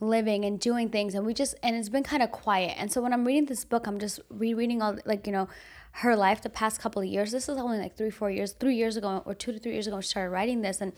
living 0.00 0.44
and 0.46 0.58
doing 0.58 0.88
things 0.88 1.14
and 1.14 1.26
we 1.26 1.34
just 1.34 1.54
and 1.62 1.76
it's 1.76 1.90
been 1.90 2.02
kind 2.02 2.22
of 2.22 2.30
quiet. 2.32 2.74
And 2.78 2.90
so 2.90 3.02
when 3.02 3.12
i'm 3.12 3.24
reading 3.24 3.46
this 3.46 3.64
book 3.64 3.86
i'm 3.86 3.98
just 3.98 4.20
rereading 4.30 4.80
all 4.82 4.96
like 5.04 5.26
you 5.26 5.32
know 5.32 5.48
her 5.92 6.16
life 6.16 6.40
the 6.40 6.48
past 6.48 6.80
couple 6.80 7.02
of 7.02 7.08
years. 7.08 7.32
This 7.32 7.48
is 7.48 7.58
only 7.58 7.78
like 7.78 7.96
three 7.96 8.10
four 8.10 8.30
years 8.30 8.52
three 8.52 8.76
years 8.76 8.96
ago 8.96 9.22
or 9.26 9.34
two 9.34 9.52
to 9.52 9.58
three 9.58 9.72
years 9.72 9.86
ago 9.86 10.00
she 10.00 10.08
started 10.08 10.30
writing 10.30 10.62
this 10.62 10.80
and 10.80 10.92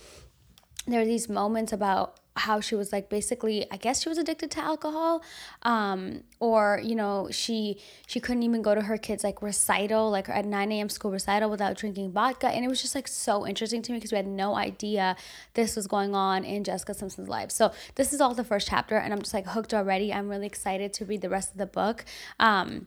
there 0.86 1.00
are 1.00 1.06
these 1.06 1.28
moments 1.28 1.72
about 1.72 2.18
how 2.36 2.60
she 2.60 2.74
was 2.74 2.92
like 2.92 3.08
basically 3.08 3.66
I 3.70 3.76
guess 3.76 4.02
she 4.02 4.08
was 4.08 4.16
addicted 4.16 4.50
to 4.52 4.60
alcohol 4.60 5.22
um 5.62 6.22
or 6.40 6.80
you 6.82 6.94
know 6.94 7.28
she 7.30 7.78
she 8.06 8.20
couldn't 8.20 8.42
even 8.42 8.62
go 8.62 8.74
to 8.74 8.80
her 8.82 8.96
kids 8.96 9.22
like 9.22 9.42
recital 9.42 10.10
like 10.10 10.28
at 10.28 10.46
9 10.46 10.72
a.m 10.72 10.88
school 10.88 11.10
recital 11.10 11.50
without 11.50 11.76
drinking 11.76 12.12
vodka 12.12 12.48
and 12.48 12.64
it 12.64 12.68
was 12.68 12.80
just 12.80 12.94
like 12.94 13.06
so 13.06 13.46
interesting 13.46 13.82
to 13.82 13.92
me 13.92 13.98
because 13.98 14.12
we 14.12 14.16
had 14.16 14.26
no 14.26 14.54
idea 14.54 15.14
this 15.54 15.76
was 15.76 15.86
going 15.86 16.14
on 16.14 16.44
in 16.44 16.64
Jessica 16.64 16.94
Simpson's 16.94 17.28
life 17.28 17.50
so 17.50 17.70
this 17.96 18.12
is 18.14 18.20
all 18.20 18.34
the 18.34 18.44
first 18.44 18.68
chapter 18.68 18.96
and 18.96 19.12
I'm 19.12 19.20
just 19.20 19.34
like 19.34 19.46
hooked 19.46 19.74
already 19.74 20.12
I'm 20.12 20.28
really 20.28 20.46
excited 20.46 20.94
to 20.94 21.04
read 21.04 21.20
the 21.20 21.28
rest 21.28 21.52
of 21.52 21.58
the 21.58 21.66
book 21.66 22.04
um 22.40 22.86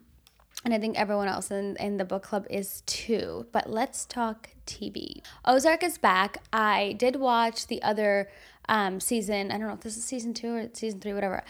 and 0.65 0.73
I 0.73 0.79
think 0.79 0.99
everyone 0.99 1.27
else 1.27 1.51
in, 1.51 1.75
in 1.79 1.97
the 1.97 2.05
book 2.05 2.23
club 2.23 2.47
is 2.49 2.81
too. 2.87 3.45
But 3.51 3.69
let's 3.69 4.03
talk 4.03 4.49
TV. 4.65 5.21
Ozark 5.45 5.83
is 5.83 5.99
back. 5.99 6.39
I 6.51 6.95
did 6.97 7.17
watch 7.17 7.67
the 7.67 7.81
other 7.83 8.29
um, 8.69 8.99
season. 8.99 9.51
I 9.51 9.57
don't 9.57 9.67
know 9.67 9.73
if 9.73 9.81
this 9.81 9.97
is 9.97 10.03
season 10.03 10.33
two 10.33 10.55
or 10.55 10.69
season 10.73 10.99
three, 10.99 11.13
whatever. 11.13 11.43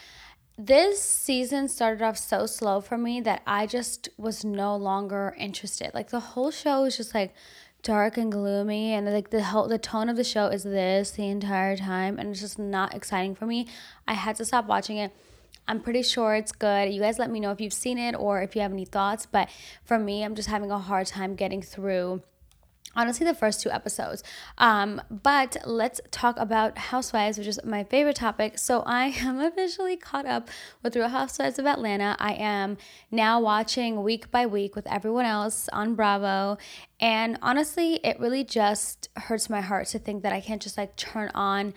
This 0.58 1.02
season 1.02 1.68
started 1.68 2.02
off 2.02 2.18
so 2.18 2.46
slow 2.46 2.80
for 2.80 2.98
me 2.98 3.20
that 3.22 3.42
I 3.46 3.66
just 3.66 4.08
was 4.18 4.46
no 4.46 4.76
longer 4.76 5.36
interested. 5.38 5.92
Like 5.94 6.12
the 6.12 6.22
whole 6.22 6.50
show 6.50 6.84
was 6.84 6.96
just 6.96 7.14
like 7.14 7.34
dark 7.84 8.18
and 8.18 8.32
gloomy 8.32 8.94
and 8.94 9.06
like 9.06 9.30
the 9.30 9.44
whole 9.44 9.68
the 9.68 9.78
tone 9.78 10.10
of 10.10 10.16
the 10.16 10.24
show 10.24 10.48
is 10.48 10.64
this 10.64 11.12
the 11.12 11.28
entire 11.28 11.78
time 11.78 12.18
and 12.18 12.30
it's 12.30 12.40
just 12.40 12.58
not 12.58 12.96
exciting 12.96 13.36
for 13.36 13.46
me. 13.46 13.68
I 14.08 14.14
had 14.14 14.38
to 14.38 14.46
stop 14.46 14.66
watching 14.66 14.98
it. 14.98 15.12
I'm 15.68 15.82
pretty 15.82 16.04
sure 16.04 16.36
it's 16.36 16.52
good. 16.52 16.94
You 16.94 17.02
guys 17.02 17.20
let 17.20 17.30
me 17.30 17.40
know 17.40 17.52
if 17.52 17.60
you've 17.60 17.74
seen 17.74 17.98
it 17.98 18.16
or 18.16 18.42
if 18.42 18.56
you 18.56 18.62
have 18.62 18.72
any 18.72 18.86
thoughts, 18.86 19.26
but 19.26 19.50
for 19.84 19.98
me, 20.00 20.24
I'm 20.24 20.36
just 20.36 20.48
having 20.48 20.72
a 20.72 20.80
hard 20.80 21.08
time 21.08 21.36
getting 21.36 21.62
through 21.62 22.22
honestly 22.96 23.26
the 23.26 23.34
first 23.34 23.62
two 23.62 23.70
episodes. 23.70 24.24
Um, 24.58 25.02
but 25.10 25.58
let's 25.66 26.02
talk 26.12 26.38
about 26.38 26.78
housewives 26.78 27.38
which 27.38 27.48
is 27.48 27.60
my 27.64 27.84
favorite 27.84 28.16
topic. 28.16 28.58
So 28.58 28.84
i 28.86 29.06
am 29.22 29.40
officially 29.40 29.98
caught 29.98 30.26
up 30.26 30.50
with 30.84 30.96
real 30.96 31.10
housewives 31.10 31.60
of 31.60 31.66
atlanta. 31.66 32.16
I 32.20 32.34
am 32.34 32.78
now 33.12 33.40
watching 33.40 34.04
week 34.04 34.32
by 34.32 34.46
week 34.46 34.76
with 34.76 34.88
everyone 34.88 35.26
else 35.26 35.70
on 35.74 35.96
bravo. 35.96 36.58
And 37.00 37.38
honestly 37.42 37.96
it 38.04 38.20
really 38.20 38.44
just 38.44 39.10
hurts 39.16 39.50
my 39.50 39.62
heart 39.62 39.88
to 39.88 40.00
think 40.00 40.24
that 40.24 40.34
i 40.34 40.42
can't 40.42 40.62
just 40.62 40.78
like 40.78 40.96
turn 40.96 41.30
on 41.34 41.74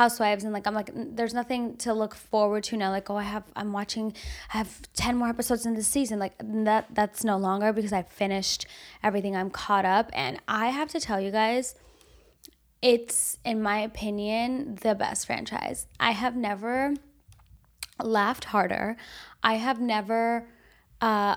housewives 0.00 0.44
and 0.44 0.52
like 0.52 0.66
i'm 0.66 0.74
like 0.74 0.90
there's 0.94 1.34
nothing 1.34 1.76
to 1.76 1.92
look 1.92 2.14
forward 2.14 2.62
to 2.64 2.76
now 2.76 2.90
like 2.90 3.08
oh 3.10 3.16
i 3.16 3.22
have 3.22 3.44
i'm 3.56 3.72
watching 3.72 4.12
i 4.52 4.58
have 4.58 4.80
10 4.94 5.16
more 5.16 5.28
episodes 5.28 5.66
in 5.66 5.74
the 5.74 5.82
season 5.82 6.18
like 6.18 6.34
that 6.42 6.86
that's 6.92 7.22
no 7.22 7.36
longer 7.36 7.72
because 7.72 7.92
i 7.92 8.02
finished 8.02 8.66
everything 9.02 9.36
i'm 9.36 9.50
caught 9.50 9.84
up 9.84 10.10
and 10.12 10.40
i 10.48 10.68
have 10.68 10.88
to 10.88 11.00
tell 11.00 11.20
you 11.20 11.30
guys 11.30 11.74
it's 12.84 13.38
in 13.46 13.62
my 13.62 13.78
opinion 13.78 14.76
the 14.82 14.94
best 14.94 15.24
franchise. 15.24 15.86
I 15.98 16.10
have 16.10 16.36
never 16.36 16.92
laughed 17.98 18.44
harder. 18.44 18.98
I 19.42 19.54
have 19.54 19.80
never 19.80 20.46
uh 21.00 21.36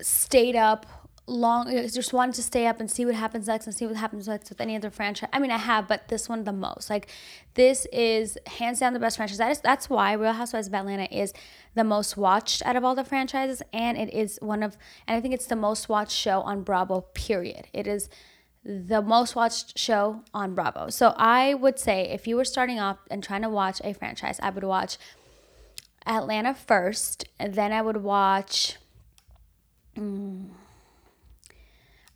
stayed 0.00 0.54
up 0.54 0.86
long 1.28 1.70
just 1.88 2.12
wanted 2.12 2.34
to 2.34 2.42
stay 2.42 2.66
up 2.66 2.80
and 2.80 2.90
see 2.90 3.04
what 3.04 3.14
happens 3.14 3.46
next 3.46 3.66
and 3.66 3.74
see 3.74 3.86
what 3.86 3.96
happens 3.96 4.26
next 4.26 4.48
with 4.48 4.60
any 4.60 4.76
other 4.76 4.90
franchise. 4.90 5.28
I 5.32 5.38
mean, 5.38 5.50
I 5.50 5.58
have, 5.58 5.86
but 5.86 6.08
this 6.08 6.28
one 6.28 6.44
the 6.44 6.52
most. 6.52 6.90
Like 6.90 7.08
this 7.54 7.86
is 7.92 8.38
hands 8.46 8.80
down 8.80 8.94
the 8.94 8.98
best 8.98 9.16
franchise. 9.16 9.38
That 9.38 9.50
is 9.50 9.60
that's 9.60 9.90
why 9.90 10.12
Real 10.14 10.32
Housewives 10.32 10.68
of 10.68 10.74
Atlanta 10.74 11.04
is 11.14 11.32
the 11.74 11.84
most 11.84 12.16
watched 12.16 12.64
out 12.64 12.76
of 12.76 12.84
all 12.84 12.94
the 12.94 13.04
franchises 13.04 13.62
and 13.72 13.96
it 13.98 14.12
is 14.12 14.38
one 14.40 14.62
of 14.62 14.76
and 15.06 15.16
I 15.16 15.20
think 15.20 15.34
it's 15.34 15.46
the 15.46 15.56
most 15.56 15.88
watched 15.88 16.16
show 16.16 16.40
on 16.40 16.62
Bravo 16.62 17.02
period. 17.14 17.68
It 17.72 17.86
is 17.86 18.08
the 18.64 19.00
most 19.00 19.34
watched 19.34 19.78
show 19.78 20.22
on 20.34 20.54
Bravo. 20.54 20.90
So 20.90 21.14
I 21.16 21.54
would 21.54 21.78
say 21.78 22.08
if 22.08 22.26
you 22.26 22.36
were 22.36 22.44
starting 22.44 22.78
off 22.78 22.98
and 23.10 23.22
trying 23.22 23.42
to 23.42 23.48
watch 23.48 23.80
a 23.82 23.94
franchise, 23.94 24.38
I 24.42 24.50
would 24.50 24.64
watch 24.64 24.98
Atlanta 26.06 26.54
first, 26.54 27.24
and 27.38 27.54
then 27.54 27.72
I 27.72 27.82
would 27.82 27.98
watch 27.98 28.76
mm, 29.96 30.48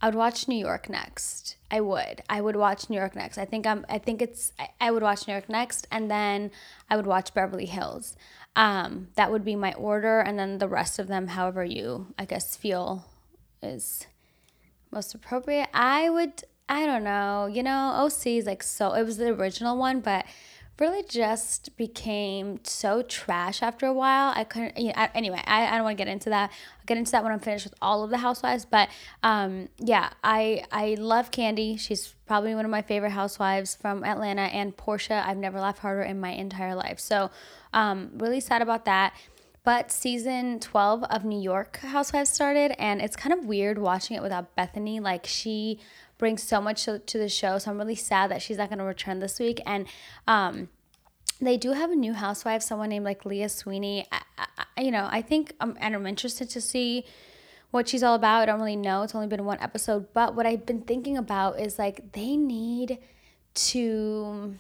I 0.02 0.06
would 0.06 0.16
watch 0.16 0.48
New 0.48 0.58
York 0.58 0.90
next. 0.90 1.56
I 1.70 1.80
would. 1.80 2.22
I 2.28 2.40
would 2.40 2.56
watch 2.56 2.90
New 2.90 2.96
York 2.96 3.14
next. 3.14 3.38
I 3.38 3.44
think 3.44 3.66
I'm. 3.66 3.86
I 3.88 3.98
think 3.98 4.20
it's. 4.20 4.52
I, 4.58 4.68
I 4.80 4.90
would 4.90 5.02
watch 5.02 5.28
New 5.28 5.32
York 5.32 5.48
next, 5.48 5.86
and 5.92 6.10
then 6.10 6.50
I 6.90 6.96
would 6.96 7.06
watch 7.06 7.32
Beverly 7.32 7.66
Hills. 7.66 8.16
Um, 8.56 9.08
that 9.14 9.30
would 9.30 9.44
be 9.44 9.54
my 9.54 9.72
order, 9.74 10.20
and 10.20 10.36
then 10.36 10.58
the 10.58 10.68
rest 10.68 10.98
of 10.98 11.06
them, 11.06 11.28
however 11.28 11.64
you, 11.64 12.08
I 12.18 12.24
guess, 12.24 12.56
feel 12.56 13.06
is 13.62 14.06
most 14.90 15.14
appropriate. 15.14 15.68
I 15.72 16.10
would. 16.10 16.42
I 16.68 16.84
don't 16.84 17.04
know. 17.04 17.46
You 17.46 17.62
know, 17.62 17.92
OC 18.04 18.26
is 18.26 18.46
like 18.46 18.64
so. 18.64 18.94
It 18.94 19.04
was 19.04 19.18
the 19.18 19.28
original 19.28 19.78
one, 19.78 20.00
but 20.00 20.26
really 20.78 21.04
just 21.08 21.76
became 21.76 22.60
so 22.64 23.02
trash 23.02 23.62
after 23.62 23.86
a 23.86 23.92
while. 23.92 24.32
I 24.34 24.44
couldn't, 24.44 24.78
you 24.78 24.88
know, 24.88 25.06
anyway, 25.14 25.42
I, 25.46 25.66
I 25.66 25.74
don't 25.76 25.84
want 25.84 25.96
to 25.96 26.04
get 26.04 26.10
into 26.10 26.30
that. 26.30 26.50
I'll 26.50 26.86
get 26.86 26.96
into 26.96 27.12
that 27.12 27.22
when 27.22 27.32
I'm 27.32 27.40
finished 27.40 27.64
with 27.64 27.74
all 27.80 28.02
of 28.02 28.10
the 28.10 28.18
housewives. 28.18 28.64
But 28.64 28.88
um, 29.22 29.68
yeah, 29.78 30.10
I, 30.24 30.64
I 30.72 30.96
love 30.98 31.30
Kandi. 31.30 31.78
She's 31.78 32.14
probably 32.26 32.54
one 32.54 32.64
of 32.64 32.70
my 32.70 32.82
favorite 32.82 33.10
housewives 33.10 33.74
from 33.74 34.02
Atlanta. 34.04 34.42
And 34.42 34.76
Porsha. 34.76 35.24
I've 35.24 35.36
never 35.36 35.60
laughed 35.60 35.80
harder 35.80 36.02
in 36.02 36.20
my 36.20 36.30
entire 36.30 36.74
life. 36.74 36.98
So 36.98 37.30
um, 37.72 38.10
really 38.14 38.40
sad 38.40 38.62
about 38.62 38.84
that. 38.86 39.14
But 39.64 39.92
season 39.92 40.58
12 40.58 41.04
of 41.04 41.24
New 41.24 41.40
York 41.40 41.76
Housewives 41.78 42.30
started, 42.30 42.74
and 42.80 43.00
it's 43.00 43.14
kind 43.14 43.32
of 43.32 43.44
weird 43.44 43.78
watching 43.78 44.16
it 44.16 44.22
without 44.22 44.56
Bethany. 44.56 44.98
Like, 44.98 45.24
she 45.24 45.78
brings 46.18 46.42
so 46.42 46.60
much 46.60 46.84
to, 46.84 46.98
the 46.98 47.28
show. 47.28 47.58
So 47.58 47.70
I'm 47.70 47.78
really 47.78 47.94
sad 47.94 48.30
that 48.32 48.42
she's 48.42 48.58
not 48.58 48.70
going 48.70 48.80
to 48.80 48.84
return 48.84 49.20
this 49.20 49.38
week. 49.38 49.60
And 49.64 49.86
um, 50.26 50.68
they 51.40 51.56
do 51.56 51.72
have 51.72 51.90
a 51.90 51.96
new 51.96 52.12
housewife, 52.12 52.62
someone 52.62 52.88
named 52.88 53.04
like 53.04 53.24
Leah 53.24 53.48
Sweeney. 53.48 54.06
I, 54.10 54.22
I, 54.76 54.80
you 54.80 54.90
know, 54.90 55.08
I 55.10 55.22
think 55.22 55.52
I'm, 55.60 55.76
and 55.80 55.94
I'm 55.94 56.06
interested 56.06 56.50
to 56.50 56.60
see 56.60 57.04
what 57.70 57.88
she's 57.88 58.02
all 58.02 58.14
about. 58.14 58.42
I 58.42 58.46
don't 58.46 58.60
really 58.60 58.76
know. 58.76 59.02
It's 59.02 59.14
only 59.14 59.28
been 59.28 59.44
one 59.44 59.58
episode. 59.60 60.12
But 60.12 60.34
what 60.34 60.44
I've 60.44 60.66
been 60.66 60.82
thinking 60.82 61.16
about 61.16 61.60
is 61.60 61.78
like 61.78 62.12
they 62.12 62.36
need 62.36 62.98
to 63.54 64.54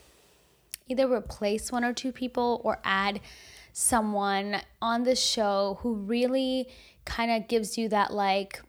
either 0.88 1.12
replace 1.12 1.72
one 1.72 1.84
or 1.84 1.92
two 1.92 2.12
people 2.12 2.60
or 2.64 2.80
add 2.84 3.20
someone 3.72 4.60
on 4.80 5.04
the 5.04 5.16
show 5.16 5.78
who 5.80 5.94
really 5.94 6.68
kind 7.04 7.30
of 7.30 7.48
gives 7.48 7.78
you 7.78 7.88
that 7.88 8.12
like 8.12 8.62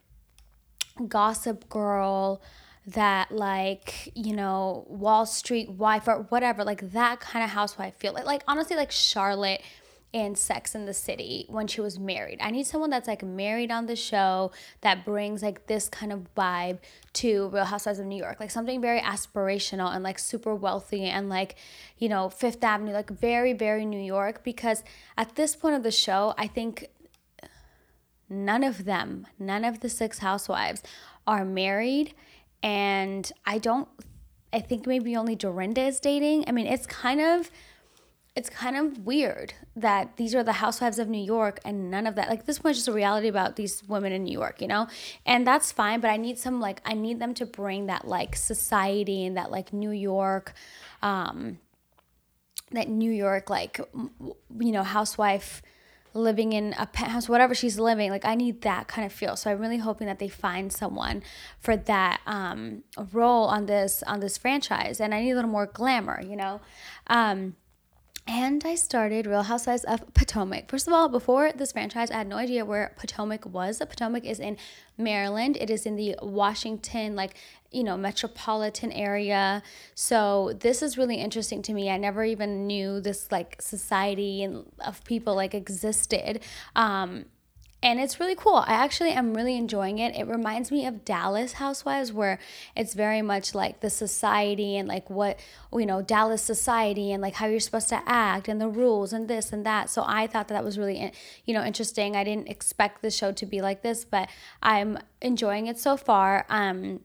gossip 1.07 1.67
girl 1.69 2.41
that 2.85 3.31
like 3.31 4.11
you 4.15 4.35
know 4.35 4.85
wall 4.87 5.25
street 5.25 5.69
wife 5.69 6.07
or 6.07 6.25
whatever 6.29 6.63
like 6.63 6.91
that 6.91 7.19
kind 7.19 7.43
of 7.43 7.49
housewife 7.49 7.95
feel 7.95 8.13
like 8.13 8.25
like 8.25 8.43
honestly 8.47 8.75
like 8.75 8.91
charlotte 8.91 9.61
in 10.13 10.35
Sex 10.35 10.75
in 10.75 10.85
the 10.85 10.93
City 10.93 11.45
when 11.49 11.65
she 11.65 11.81
was 11.81 11.99
married. 11.99 12.37
I 12.39 12.51
need 12.51 12.67
someone 12.67 12.91
that's 12.91 13.07
like 13.07 13.23
married 13.23 13.71
on 13.71 13.87
the 13.87 13.95
show 13.95 14.51
that 14.81 15.03
brings 15.03 15.41
like 15.41 15.65
this 15.65 15.89
kind 15.89 16.13
of 16.13 16.27
vibe 16.35 16.77
to 17.13 17.49
Real 17.49 17.65
Housewives 17.65 17.97
of 17.97 18.05
New 18.05 18.17
York, 18.17 18.39
like 18.39 18.51
something 18.51 18.79
very 18.79 19.01
aspirational 19.01 19.93
and 19.93 20.03
like 20.03 20.19
super 20.19 20.53
wealthy 20.53 21.05
and 21.05 21.29
like, 21.29 21.55
you 21.97 22.07
know, 22.07 22.29
Fifth 22.29 22.63
Avenue, 22.63 22.93
like 22.93 23.09
very, 23.09 23.53
very 23.53 23.85
New 23.85 24.01
York. 24.01 24.43
Because 24.43 24.83
at 25.17 25.35
this 25.35 25.55
point 25.55 25.75
of 25.75 25.81
the 25.81 25.91
show, 25.91 26.35
I 26.37 26.45
think 26.45 26.89
none 28.29 28.63
of 28.63 28.85
them, 28.85 29.25
none 29.39 29.65
of 29.65 29.79
the 29.79 29.89
six 29.89 30.19
housewives 30.19 30.83
are 31.25 31.43
married 31.43 32.13
and 32.61 33.31
I 33.45 33.57
don't 33.57 33.89
I 34.53 34.59
think 34.59 34.85
maybe 34.85 35.15
only 35.17 35.35
Dorinda 35.35 35.81
is 35.81 35.99
dating. 35.99 36.45
I 36.47 36.51
mean, 36.51 36.67
it's 36.67 36.85
kind 36.85 37.19
of 37.19 37.49
it's 38.35 38.49
kind 38.49 38.75
of 38.75 39.05
weird 39.05 39.53
that 39.75 40.17
these 40.17 40.33
are 40.33 40.43
the 40.43 40.53
housewives 40.53 40.97
of 40.97 41.07
New 41.07 41.23
York 41.23 41.59
and 41.63 41.91
none 41.91 42.07
of 42.07 42.15
that. 42.15 42.29
Like 42.29 42.45
this 42.45 42.63
was 42.63 42.77
just 42.77 42.87
a 42.87 42.91
reality 42.91 43.27
about 43.27 43.57
these 43.57 43.83
women 43.87 44.11
in 44.11 44.23
New 44.23 44.31
York, 44.31 44.59
you 44.59 44.67
know? 44.67 44.87
And 45.25 45.45
that's 45.45 45.71
fine, 45.71 45.99
but 45.99 46.09
I 46.09 46.17
need 46.17 46.39
some 46.39 46.59
like 46.59 46.81
I 46.83 46.93
need 46.93 47.19
them 47.19 47.35
to 47.35 47.45
bring 47.45 47.85
that 47.87 48.07
like 48.07 48.35
society 48.35 49.25
and 49.25 49.37
that 49.37 49.51
like 49.51 49.71
New 49.71 49.91
York 49.91 50.53
um 51.03 51.59
that 52.71 52.89
New 52.89 53.11
York 53.11 53.51
like 53.51 53.79
you 53.99 54.71
know, 54.71 54.83
housewife 54.83 55.61
living 56.15 56.53
in 56.53 56.73
a 56.77 56.87
penthouse, 56.87 57.29
whatever 57.29 57.53
she's 57.53 57.77
living. 57.77 58.09
Like 58.09 58.25
I 58.25 58.33
need 58.33 58.61
that 58.61 58.87
kind 58.87 59.05
of 59.05 59.11
feel. 59.11 59.35
So 59.35 59.51
I'm 59.51 59.59
really 59.59 59.77
hoping 59.77 60.07
that 60.07 60.17
they 60.17 60.27
find 60.27 60.73
someone 60.73 61.21
for 61.59 61.75
that 61.75 62.21
um, 62.25 62.83
role 63.11 63.45
on 63.45 63.67
this 63.67 64.01
on 64.07 64.21
this 64.21 64.39
franchise. 64.39 64.99
And 64.99 65.13
I 65.13 65.21
need 65.21 65.31
a 65.31 65.35
little 65.35 65.51
more 65.51 65.67
glamour, 65.67 66.19
you 66.21 66.35
know. 66.35 66.61
Um, 67.05 67.57
and 68.25 68.63
I 68.65 68.75
started 68.75 69.27
Real 69.27 69.43
Housewives 69.43 69.83
of 69.83 70.13
Potomac. 70.13 70.69
First 70.69 70.87
of 70.87 70.93
all, 70.93 71.09
before 71.09 71.51
this 71.51 71.73
franchise, 71.73 72.09
I 72.09 72.17
had 72.17 72.27
no 72.27 72.37
idea 72.37 72.63
where 72.63 72.93
Potomac 72.97 73.45
was. 73.45 73.79
Potomac 73.79 74.23
is 74.23 74.39
in 74.39 74.57
Maryland. 74.97 75.57
It 75.59 75.69
is 75.69 75.85
in 75.85 75.97
the 75.97 76.15
Washington, 76.21 77.15
like, 77.15 77.35
you 77.71 77.83
know, 77.83 77.97
metropolitan 77.97 78.91
area. 78.93 79.61
So 79.93 80.53
this 80.59 80.81
is 80.81 80.97
really 80.97 81.17
interesting 81.17 81.61
to 81.63 81.73
me. 81.73 81.89
I 81.89 81.97
never 81.97 82.23
even 82.23 82.65
knew 82.65 83.01
this 83.01 83.31
like 83.31 83.61
society 83.61 84.43
and 84.43 84.71
of 84.85 85.03
people 85.03 85.35
like 85.35 85.53
existed. 85.53 86.39
Um, 86.75 87.25
and 87.83 87.99
it's 87.99 88.17
really 88.17 88.33
cool. 88.33 88.55
I 88.55 88.73
actually 88.73 89.11
am 89.11 89.33
really 89.33 89.57
enjoying 89.57 89.99
it. 89.99 90.15
It 90.15 90.25
reminds 90.25 90.71
me 90.71 90.85
of 90.85 91.03
Dallas 91.03 91.53
Housewives, 91.53 92.13
where 92.13 92.39
it's 92.77 92.93
very 92.93 93.21
much 93.21 93.53
like 93.53 93.81
the 93.81 93.89
society 93.89 94.77
and 94.77 94.87
like 94.87 95.09
what, 95.09 95.37
you 95.73 95.85
know, 95.85 96.01
Dallas 96.01 96.41
society 96.41 97.11
and 97.11 97.21
like 97.21 97.33
how 97.35 97.45
you're 97.45 97.59
supposed 97.59 97.89
to 97.89 98.01
act 98.05 98.47
and 98.47 98.61
the 98.61 98.69
rules 98.69 99.11
and 99.11 99.27
this 99.27 99.51
and 99.51 99.65
that. 99.65 99.89
So 99.89 100.03
I 100.07 100.27
thought 100.27 100.47
that, 100.47 100.53
that 100.53 100.63
was 100.63 100.79
really, 100.79 101.11
you 101.43 101.53
know, 101.53 101.63
interesting. 101.63 102.15
I 102.15 102.23
didn't 102.23 102.47
expect 102.47 103.01
the 103.01 103.11
show 103.11 103.33
to 103.33 103.45
be 103.45 103.61
like 103.61 103.81
this, 103.81 104.05
but 104.05 104.29
I'm 104.61 104.97
enjoying 105.21 105.67
it 105.67 105.77
so 105.77 105.97
far. 105.97 106.45
Um, 106.49 107.01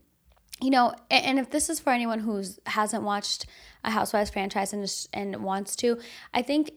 you 0.60 0.70
know, 0.70 0.94
and, 1.10 1.38
if 1.38 1.50
this 1.50 1.68
is 1.68 1.80
for 1.80 1.90
anyone 1.90 2.20
who 2.20 2.42
hasn't 2.66 3.02
watched 3.02 3.46
a 3.84 3.90
Housewives 3.90 4.30
franchise 4.30 4.72
and 4.72 4.88
and 5.12 5.42
wants 5.42 5.76
to, 5.76 5.98
I 6.34 6.42
think 6.42 6.72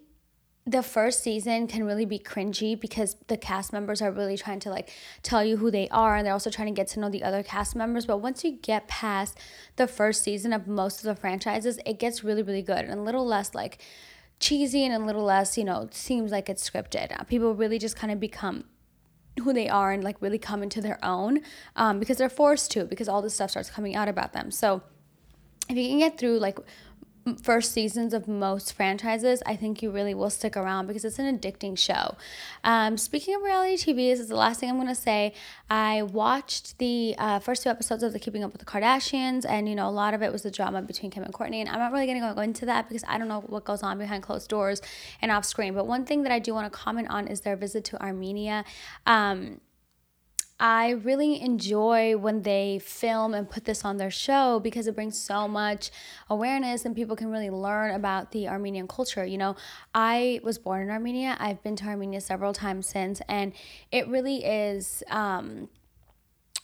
the 0.72 0.82
first 0.82 1.22
season 1.22 1.68
can 1.68 1.84
really 1.84 2.06
be 2.06 2.18
cringy 2.18 2.80
because 2.80 3.18
the 3.28 3.36
cast 3.36 3.74
members 3.74 4.02
are 4.02 4.10
really 4.10 4.38
trying 4.38 4.60
to 4.62 4.70
like 4.70 4.90
tell 5.22 5.44
you 5.44 5.58
who 5.58 5.70
they 5.70 5.90
are 5.90 6.16
and 6.16 6.26
they're 6.26 6.34
also 6.34 6.50
trying 6.50 6.74
to 6.74 6.74
get 6.74 6.88
to 6.88 7.00
know 7.00 7.10
the 7.10 7.24
other 7.24 7.44
cast 7.44 7.76
members. 7.76 8.06
But 8.06 8.18
once 8.18 8.44
you 8.46 8.52
get 8.52 8.88
past 8.88 9.38
the 9.76 9.86
first 9.86 10.24
season 10.24 10.54
of 10.54 10.68
most 10.68 11.00
of 11.00 11.04
the 11.04 11.16
franchises 11.20 11.78
it 11.86 12.00
gets 12.00 12.24
really 12.24 12.42
really 12.42 12.62
good 12.62 12.86
and 12.86 12.94
a 12.94 13.02
little 13.02 13.26
less 13.26 13.54
like 13.54 13.80
cheesy 14.40 14.86
and 14.86 14.94
a 14.94 15.06
little 15.06 15.24
less 15.24 15.58
you 15.58 15.66
know 15.66 15.90
seems 15.92 16.32
like 16.32 16.48
it's 16.48 16.68
scripted. 16.68 17.28
People 17.28 17.54
really 17.54 17.78
just 17.78 17.98
kind 17.98 18.12
of 18.12 18.20
become 18.20 18.64
who 19.44 19.52
they 19.52 19.68
are 19.68 19.92
and 19.92 20.04
like 20.04 20.22
really 20.22 20.40
come 20.40 20.64
into 20.64 20.80
their 20.80 21.04
own 21.04 21.42
um, 21.76 22.00
because 22.00 22.18
they're 22.18 22.30
forced 22.30 22.72
to 22.72 22.86
because 22.86 23.10
all 23.10 23.22
this 23.22 23.34
stuff 23.34 23.52
starts 23.52 23.70
coming 23.70 23.96
out 23.96 24.08
about 24.08 24.32
them. 24.32 24.52
So 24.52 24.84
if 25.70 25.76
you 25.76 25.90
can 25.90 26.00
get 26.00 26.18
through 26.18 26.40
like 26.40 26.60
first 27.42 27.72
seasons 27.72 28.14
of 28.14 28.28
most 28.28 28.74
franchises, 28.74 29.44
I 29.46 29.56
think 29.56 29.82
you 29.82 29.92
really 29.92 30.14
will 30.14 30.30
stick 30.30 30.58
around 30.58 30.88
because 30.88 31.06
it's 31.06 31.20
an 31.20 31.38
addicting 31.38 31.78
show. 31.78 32.16
Um, 32.64 32.98
speaking 32.98 33.36
of 33.36 33.42
reality 33.42 33.76
TV, 33.76 34.12
this 34.12 34.20
is 34.20 34.28
the 34.28 34.36
last 34.36 34.60
thing 34.60 34.70
I'm 34.70 34.78
going 34.78 34.88
to 34.88 34.96
say. 34.96 35.34
I 35.70 36.04
watched 36.04 36.78
the 36.78 37.16
uh, 37.18 37.40
first 37.40 37.64
two 37.64 37.70
episodes 37.70 38.04
of 38.04 38.14
the 38.14 38.20
Keeping 38.20 38.44
Up 38.44 38.52
with 38.52 38.60
the 38.60 38.66
Kardashians, 38.66 39.46
and 39.48 39.70
you 39.70 39.76
know, 39.76 39.88
a 39.88 39.92
lot 39.92 40.14
of 40.14 40.22
it 40.22 40.32
was 40.32 40.42
the 40.42 40.52
drama 40.52 40.82
between 40.82 41.12
Kim 41.12 41.24
and 41.24 41.34
Kourtney. 41.34 41.58
And 41.58 41.70
I'm 41.70 41.80
not 41.80 41.92
really 41.92 42.06
going 42.06 42.22
to 42.22 42.34
go 42.34 42.42
into 42.42 42.66
that 42.66 42.88
because 42.88 43.04
I 43.08 43.18
don't 43.18 43.28
know 43.28 43.42
what 43.42 43.66
goes 43.66 43.84
on 43.84 43.98
behind 43.98 44.24
closed 44.24 44.50
doors 44.50 44.82
and 45.22 45.32
off 45.32 45.46
screen. 45.46 45.74
But 45.74 45.88
one 45.88 46.06
thing 46.06 46.24
that 46.24 46.32
I 46.32 46.40
do 46.40 46.54
want 46.54 46.72
to 46.72 46.78
comment 46.78 47.10
on 47.10 47.28
is 47.28 47.42
their 47.42 47.56
visit 47.56 47.84
to 47.86 48.02
Armenia. 48.02 48.66
Um, 49.06 49.62
I 50.62 50.92
really 50.92 51.42
enjoy 51.42 52.16
when 52.18 52.44
they 52.44 52.80
film 52.84 53.34
and 53.34 53.50
put 53.50 53.66
this 53.66 53.84
on 53.84 53.98
their 53.98 54.12
show 54.12 54.60
because 54.60 54.86
it 54.86 54.94
brings 54.94 55.20
so 55.20 55.48
much 55.48 55.90
awareness 56.30 56.86
and 56.86 56.96
people 56.96 57.16
can 57.16 57.32
really 57.32 57.50
learn 57.50 57.96
about 57.96 58.32
the 58.32 58.48
Armenian 58.48 58.88
culture. 58.88 59.26
You 59.26 59.40
know, 59.40 59.56
I 59.96 60.40
was 60.44 60.60
born 60.60 60.84
in 60.84 60.92
Armenia, 60.92 61.36
I've 61.40 61.64
been 61.64 61.76
to 61.78 61.86
Armenia 61.86 62.22
several 62.22 62.54
times 62.54 62.86
since, 62.86 63.24
and 63.28 63.54
it 63.92 64.08
really 64.08 64.46
is. 64.46 65.02
Um, 65.10 65.68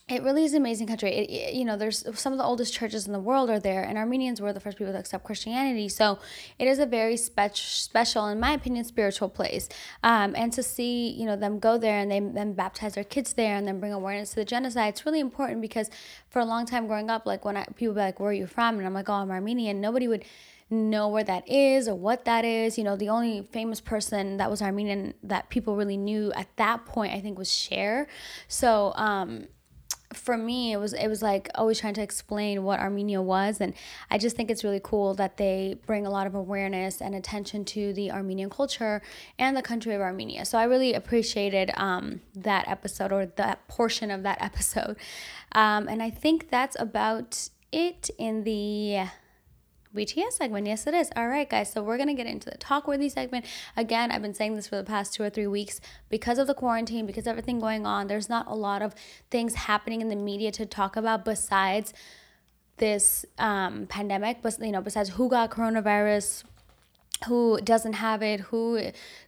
it 0.08 0.22
really 0.22 0.44
is 0.44 0.52
an 0.54 0.62
amazing 0.62 0.86
country. 0.86 1.10
It, 1.10 1.30
it, 1.30 1.54
you 1.54 1.64
know, 1.64 1.76
there's 1.76 2.04
some 2.18 2.32
of 2.32 2.38
the 2.38 2.44
oldest 2.44 2.72
churches 2.72 3.06
in 3.06 3.12
the 3.12 3.20
world 3.20 3.50
are 3.50 3.60
there, 3.60 3.82
and 3.82 3.98
Armenians 3.98 4.40
were 4.40 4.52
the 4.52 4.60
first 4.60 4.78
people 4.78 4.92
to 4.92 4.98
accept 4.98 5.24
Christianity. 5.24 5.88
So 5.88 6.18
it 6.58 6.66
is 6.66 6.78
a 6.78 6.86
very 6.86 7.16
spe- 7.16 7.54
special, 7.54 8.26
in 8.28 8.40
my 8.40 8.52
opinion, 8.52 8.84
spiritual 8.84 9.28
place. 9.28 9.68
Um, 10.02 10.34
and 10.34 10.52
to 10.54 10.62
see, 10.62 11.10
you 11.10 11.26
know, 11.26 11.36
them 11.36 11.58
go 11.58 11.76
there 11.76 11.98
and 11.98 12.10
they 12.10 12.20
then 12.20 12.54
baptize 12.54 12.94
their 12.94 13.04
kids 13.04 13.34
there 13.34 13.56
and 13.56 13.66
then 13.66 13.80
bring 13.80 13.92
awareness 13.92 14.30
to 14.30 14.36
the 14.36 14.44
genocide, 14.44 14.94
it's 14.94 15.04
really 15.04 15.20
important 15.20 15.60
because 15.60 15.90
for 16.30 16.40
a 16.40 16.44
long 16.44 16.64
time 16.64 16.86
growing 16.86 17.10
up, 17.10 17.26
like 17.26 17.44
when 17.44 17.56
I, 17.56 17.66
people 17.76 17.94
be 17.94 18.00
like, 18.00 18.18
"Where 18.18 18.30
are 18.30 18.32
you 18.32 18.46
from?" 18.46 18.78
and 18.78 18.86
I'm 18.86 18.94
like, 18.94 19.10
"Oh, 19.10 19.14
I'm 19.14 19.30
Armenian." 19.30 19.80
Nobody 19.80 20.08
would 20.08 20.24
know 20.70 21.08
where 21.08 21.24
that 21.24 21.48
is 21.48 21.88
or 21.88 21.94
what 21.94 22.24
that 22.24 22.44
is. 22.44 22.78
You 22.78 22.84
know, 22.84 22.96
the 22.96 23.10
only 23.10 23.46
famous 23.52 23.80
person 23.80 24.38
that 24.38 24.50
was 24.50 24.62
Armenian 24.62 25.14
that 25.22 25.50
people 25.50 25.76
really 25.76 25.96
knew 25.96 26.32
at 26.32 26.48
that 26.56 26.86
point, 26.86 27.12
I 27.12 27.20
think, 27.20 27.38
was 27.38 27.52
Cher. 27.52 28.06
So, 28.48 28.92
um, 28.94 29.48
for 30.12 30.38
me 30.38 30.72
it 30.72 30.78
was 30.78 30.94
it 30.94 31.08
was 31.08 31.22
like 31.22 31.50
always 31.54 31.80
trying 31.80 31.94
to 31.94 32.02
explain 32.02 32.62
what 32.62 32.80
Armenia 32.80 33.20
was 33.20 33.60
and 33.60 33.74
I 34.10 34.18
just 34.18 34.36
think 34.36 34.50
it's 34.50 34.64
really 34.64 34.80
cool 34.82 35.14
that 35.14 35.36
they 35.36 35.76
bring 35.86 36.06
a 36.06 36.10
lot 36.10 36.26
of 36.26 36.34
awareness 36.34 37.02
and 37.02 37.14
attention 37.14 37.64
to 37.66 37.92
the 37.92 38.10
Armenian 38.10 38.48
culture 38.48 39.02
and 39.38 39.56
the 39.56 39.62
country 39.62 39.94
of 39.94 40.00
Armenia. 40.00 40.44
So 40.44 40.58
I 40.58 40.64
really 40.64 40.94
appreciated 40.94 41.70
um, 41.76 42.20
that 42.34 42.66
episode 42.68 43.12
or 43.12 43.26
that 43.26 43.66
portion 43.68 44.10
of 44.10 44.22
that 44.22 44.38
episode. 44.42 44.96
Um, 45.52 45.88
and 45.88 46.02
I 46.02 46.10
think 46.10 46.50
that's 46.50 46.76
about 46.78 47.50
it 47.70 48.10
in 48.18 48.44
the 48.44 49.08
BTS 49.98 50.32
segment. 50.32 50.66
Yes, 50.66 50.86
it 50.86 50.94
is. 50.94 51.10
All 51.16 51.28
right, 51.28 51.48
guys. 51.48 51.72
So 51.72 51.82
we're 51.82 51.96
going 51.96 52.08
to 52.08 52.14
get 52.14 52.26
into 52.26 52.48
the 52.48 52.56
talk 52.58 52.86
worthy 52.86 53.08
segment. 53.08 53.44
Again, 53.76 54.12
I've 54.12 54.22
been 54.22 54.34
saying 54.34 54.54
this 54.54 54.68
for 54.68 54.76
the 54.76 54.84
past 54.84 55.14
two 55.14 55.24
or 55.24 55.30
three 55.30 55.48
weeks 55.48 55.80
because 56.08 56.38
of 56.38 56.46
the 56.46 56.54
quarantine, 56.54 57.04
because 57.04 57.26
everything 57.26 57.58
going 57.58 57.84
on. 57.84 58.06
There's 58.06 58.28
not 58.28 58.46
a 58.46 58.54
lot 58.54 58.80
of 58.80 58.94
things 59.30 59.54
happening 59.54 60.00
in 60.00 60.08
the 60.08 60.16
media 60.16 60.52
to 60.52 60.66
talk 60.66 60.96
about 60.96 61.24
besides 61.24 61.92
this 62.76 63.26
um, 63.38 63.86
pandemic, 63.86 64.40
but 64.40 64.56
you 64.60 64.70
know, 64.70 64.80
besides 64.80 65.10
who 65.10 65.28
got 65.28 65.50
coronavirus, 65.50 66.44
who 67.26 67.60
doesn't 67.62 67.94
have 67.94 68.22
it, 68.22 68.40
who 68.40 68.80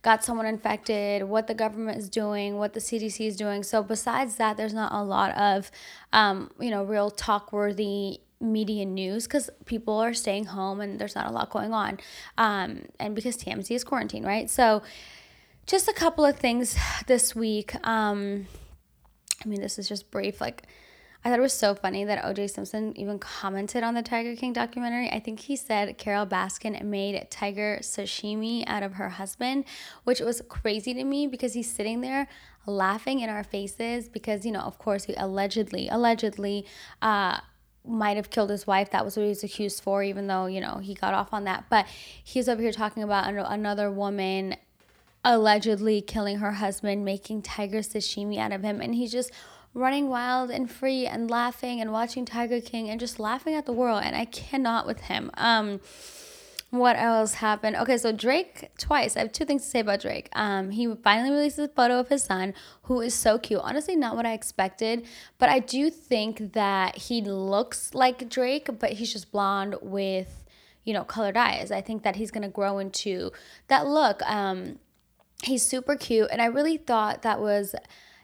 got 0.03 0.23
someone 0.23 0.47
infected, 0.47 1.25
what 1.25 1.49
the 1.49 1.55
government 1.55 1.99
is 1.99 2.09
doing, 2.09 2.57
what 2.57 2.73
the 2.75 2.81
CDC 2.81 3.27
is 3.27 3.37
doing. 3.37 3.65
So 3.65 3.83
besides 3.83 4.37
that, 4.37 4.57
there's 4.57 4.75
not 4.75 4.93
a 4.93 5.03
lot 5.03 5.37
of, 5.37 5.71
um, 6.13 6.53
you 6.61 6.71
know, 6.71 6.85
real 6.85 7.11
talk 7.11 7.53
worthy 7.53 8.21
media 8.41 8.85
news 8.85 9.27
because 9.27 9.51
people 9.67 9.99
are 9.99 10.15
staying 10.15 10.47
home 10.47 10.81
and 10.81 10.99
there's 10.99 11.15
not 11.15 11.27
a 11.27 11.31
lot 11.31 11.51
going 11.51 11.73
on. 11.73 11.99
Um, 12.39 12.87
and 12.99 13.15
because 13.15 13.37
TMZ 13.37 13.71
is 13.71 13.85
quarantine, 13.85 14.25
right? 14.25 14.49
So, 14.49 14.83
just 15.67 15.89
a 15.89 15.93
couple 15.93 16.25
of 16.25 16.37
things 16.37 16.77
this 17.07 17.35
week. 17.35 17.75
Um, 17.87 18.47
I 19.45 19.49
mean, 19.49 19.61
this 19.61 19.79
is 19.79 19.89
just 19.89 20.11
brief. 20.11 20.41
Like, 20.41 20.67
I 21.25 21.29
thought 21.29 21.39
it 21.39 21.43
was 21.43 21.53
so 21.53 21.75
funny 21.75 22.05
that 22.05 22.25
OJ 22.25 22.51
Simpson 22.51 22.97
even 22.97 23.19
commented 23.19 23.85
on 23.85 23.93
the 23.93 24.03
Tiger 24.03 24.35
King 24.35 24.55
documentary. 24.55 25.11
I 25.13 25.21
think 25.21 25.41
he 25.41 25.55
said 25.55 25.99
Carole 25.99 26.27
Baskin 26.27 26.83
made 26.83 27.27
tiger 27.31 27.79
sashimi 27.83 28.65
out 28.67 28.83
of 28.83 28.95
her 28.95 29.11
husband, 29.11 29.67
which 30.05 30.21
was 30.21 30.41
crazy 30.49 30.95
to 30.95 31.05
me 31.05 31.27
because 31.27 31.53
he's 31.53 31.71
sitting 31.71 32.01
there 32.01 32.27
laughing 32.65 33.21
in 33.21 33.29
our 33.29 33.45
faces 33.45 34.09
because, 34.09 34.47
you 34.47 34.53
know, 34.53 34.61
of 34.61 34.79
course, 34.79 35.05
he 35.05 35.15
allegedly, 35.15 35.89
allegedly, 35.89 36.67
uh, 37.03 37.41
might 37.87 38.17
have 38.17 38.31
killed 38.31 38.51
his 38.51 38.67
wife. 38.67 38.91
That 38.91 39.05
was 39.05 39.17
what 39.17 39.23
he 39.23 39.29
was 39.29 39.45
accused 39.45 39.83
for, 39.83 40.03
even 40.03 40.27
though, 40.27 40.47
you 40.47 40.61
know, 40.61 40.79
he 40.79 40.95
got 40.95 41.15
off 41.15 41.33
on 41.33 41.45
that. 41.45 41.65
But 41.71 41.87
he's 42.23 42.49
over 42.49 42.61
here 42.61 42.73
talking 42.73 43.03
about 43.03 43.29
another 43.29 43.91
woman 43.91 44.57
allegedly 45.25 46.01
killing 46.01 46.39
her 46.39 46.53
husband, 46.53 47.05
making 47.05 47.43
tiger 47.43 47.81
sashimi 47.81 48.39
out 48.39 48.53
of 48.53 48.63
him. 48.63 48.81
And 48.81 48.95
he's 48.95 49.13
just 49.13 49.31
running 49.75 50.09
wild 50.09 50.51
and 50.51 50.71
free 50.71 51.07
and 51.07 51.31
laughing 51.31 51.81
and 51.81 51.93
watching 51.93 52.25
Tiger 52.25 52.61
King 52.61 52.89
and 52.89 52.99
just 52.99 53.21
laughing 53.21 53.55
at 53.55 53.67
the 53.67 53.73
world. 53.73 54.03
And 54.05 54.17
I 54.17 54.25
cannot 54.25 54.87
with 54.87 55.03
him. 55.03 55.31
Um, 55.35 55.81
what 56.71 56.97
else 56.97 57.35
happened? 57.35 57.77
Okay, 57.77 57.99
so 57.99 58.13
Drake 58.13 58.71
twice. 58.79 59.17
I 59.17 59.21
have 59.21 59.33
two 59.33 59.45
things 59.45 59.63
to 59.63 59.69
say 59.69 59.81
about 59.81 60.01
Drake. 60.01 60.29
Um, 60.33 60.71
he 60.71 60.93
finally 61.03 61.31
released 61.31 61.59
a 61.59 61.67
photo 61.67 61.99
of 61.99 62.09
his 62.09 62.23
son, 62.23 62.55
who 62.83 63.01
is 63.01 63.13
so 63.13 63.39
cute. 63.39 63.61
Honestly, 63.63 63.97
not 63.97 64.15
what 64.15 64.25
I 64.25 64.33
expected, 64.35 65.05
but 65.39 65.49
I 65.49 65.59
do 65.59 65.91
think 65.91 66.53
that 66.53 66.97
he 66.97 67.23
looks 67.23 67.93
like 67.93 68.29
Drake, 68.29 68.69
but 68.79 68.93
he's 68.93 69.13
just 69.13 69.33
blonde 69.33 69.77
with, 69.83 70.45
you 70.85 70.95
know, 70.95 71.03
colored 71.03 71.37
eyes. 71.37 71.73
I 71.73 71.81
think 71.81 72.05
that 72.05 72.17
he's 72.17 72.31
gonna 72.31 72.49
grow 72.49 72.79
into 72.79 73.33
that 73.67 73.89
look. 73.89 74.23
Um, 74.23 74.79
he's 75.43 75.65
super 75.65 75.97
cute, 75.97 76.29
and 76.31 76.41
I 76.41 76.47
really 76.47 76.77
thought 76.77 77.23
that 77.23 77.41
was 77.41 77.75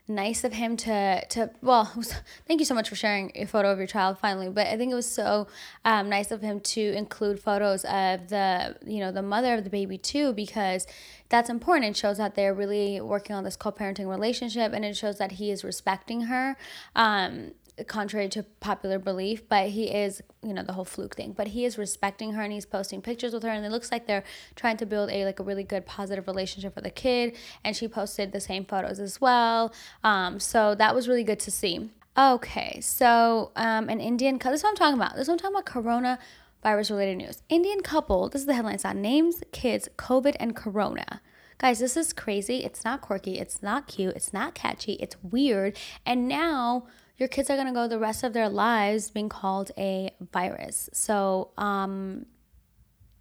nice 0.09 0.45
of 0.45 0.53
him 0.53 0.77
to 0.77 1.25
to 1.27 1.51
well 1.63 1.91
was, 1.97 2.15
thank 2.47 2.61
you 2.61 2.67
so 2.67 2.75
much 2.75 2.89
for 2.89 2.95
sharing 2.97 3.33
a 3.35 3.45
photo 3.45 3.73
of 3.73 3.79
your 3.79 3.87
child 3.87 4.17
finally 4.19 4.49
but 4.49 4.67
i 4.69 4.77
think 4.77 4.93
it 4.93 4.95
was 4.95 5.11
so 5.11 5.49
um, 5.85 6.09
nice 6.09 6.31
of 6.31 6.43
him 6.43 6.61
to 6.61 6.81
include 6.93 7.41
photos 7.41 7.85
of 7.85 8.29
the 8.29 8.77
you 8.87 9.01
know 9.01 9.11
the 9.11 9.23
mother 9.23 9.55
of 9.55 9.65
the 9.65 9.71
baby 9.71 9.99
too 9.99 10.33
because 10.33 10.87
that's 11.29 11.51
important. 11.51 11.91
It 11.91 11.97
shows 11.97 12.19
that 12.19 12.35
they're 12.35 12.55
really 12.55 13.01
working 13.01 13.35
on 13.35 13.45
this 13.45 13.57
co-parenting 13.57 14.09
relationship 14.09 14.73
and 14.73 14.85
it 14.85 14.97
shows 14.97 15.19
that 15.19 15.33
he 15.33 15.51
is 15.51 15.65
respecting 15.65 16.23
her. 16.23 16.57
Um, 16.95 17.53
contrary 17.85 18.29
to 18.31 18.43
popular 18.61 18.99
belief, 18.99 19.49
but 19.49 19.69
he 19.69 19.91
is, 19.91 20.23
you 20.43 20.55
know, 20.55 20.63
the 20.63 20.73
whole 20.73 20.85
fluke 20.85 21.15
thing. 21.15 21.33
But 21.33 21.49
he 21.49 21.65
is 21.65 21.77
respecting 21.77 22.33
her 22.33 22.43
and 22.43 22.53
he's 22.53 22.67
posting 22.67 23.03
pictures 23.03 23.33
with 23.33 23.43
her, 23.43 23.51
and 23.51 23.65
it 23.65 23.71
looks 23.71 23.93
like 23.93 24.07
they're 24.07 24.25
trying 24.55 24.77
to 24.79 24.87
build 24.87 25.11
a 25.11 25.25
like 25.25 25.41
a 25.41 25.43
really 25.43 25.65
good 25.65 25.87
positive 25.87 26.27
relationship 26.27 26.75
for 26.75 26.81
the 26.81 26.91
kid. 26.91 27.37
And 27.65 27.77
she 27.77 27.89
posted 27.89 28.33
the 28.33 28.41
same 28.41 28.65
photos 28.65 28.99
as 28.99 29.21
well. 29.21 29.73
Um, 30.03 30.41
so 30.41 30.75
that 30.75 30.95
was 30.95 31.09
really 31.09 31.25
good 31.25 31.41
to 31.41 31.51
see. 31.51 31.91
Okay, 32.19 32.81
so 32.81 33.53
um, 33.57 33.91
an 33.91 34.01
Indian. 34.01 34.39
This 34.39 34.55
is 34.55 34.63
what 34.63 34.71
I'm 34.71 34.77
talking 34.77 34.99
about. 34.99 35.13
This 35.13 35.23
is 35.23 35.29
what 35.29 35.35
I'm 35.35 35.39
talking 35.39 35.57
about. 35.57 35.67
Corona 35.67 36.19
virus 36.63 36.91
related 36.91 37.19
news. 37.19 37.43
Indian 37.49 37.81
couple. 37.81 38.29
This 38.31 38.41
is 38.41 38.47
the 38.47 38.55
headline. 38.55 38.79
On 38.85 39.03
names, 39.03 39.43
kids, 39.53 39.89
COVID, 39.99 40.35
and 40.41 40.57
Corona. 40.57 41.21
Guys, 41.59 41.79
this 41.79 41.97
is 41.97 42.13
crazy. 42.13 42.65
It's 42.65 42.85
not 42.85 43.01
quirky. 43.01 43.39
It's 43.39 43.63
not 43.63 43.87
cute. 43.87 44.15
It's 44.15 44.33
not 44.33 44.55
catchy. 44.55 44.95
It's 44.95 45.17
weird. 45.23 45.77
And 46.05 46.29
now 46.29 46.87
your 47.19 47.29
kids 47.29 47.51
are 47.51 47.57
going 47.57 47.69
to 47.69 47.73
go 47.73 47.89
the 47.89 47.99
rest 47.99 48.25
of 48.25 48.33
their 48.33 48.49
lives 48.49 49.11
being 49.11 49.29
called 49.29 49.71
a 49.79 50.11
virus. 50.33 50.91
So, 50.93 51.51
um, 51.57 52.27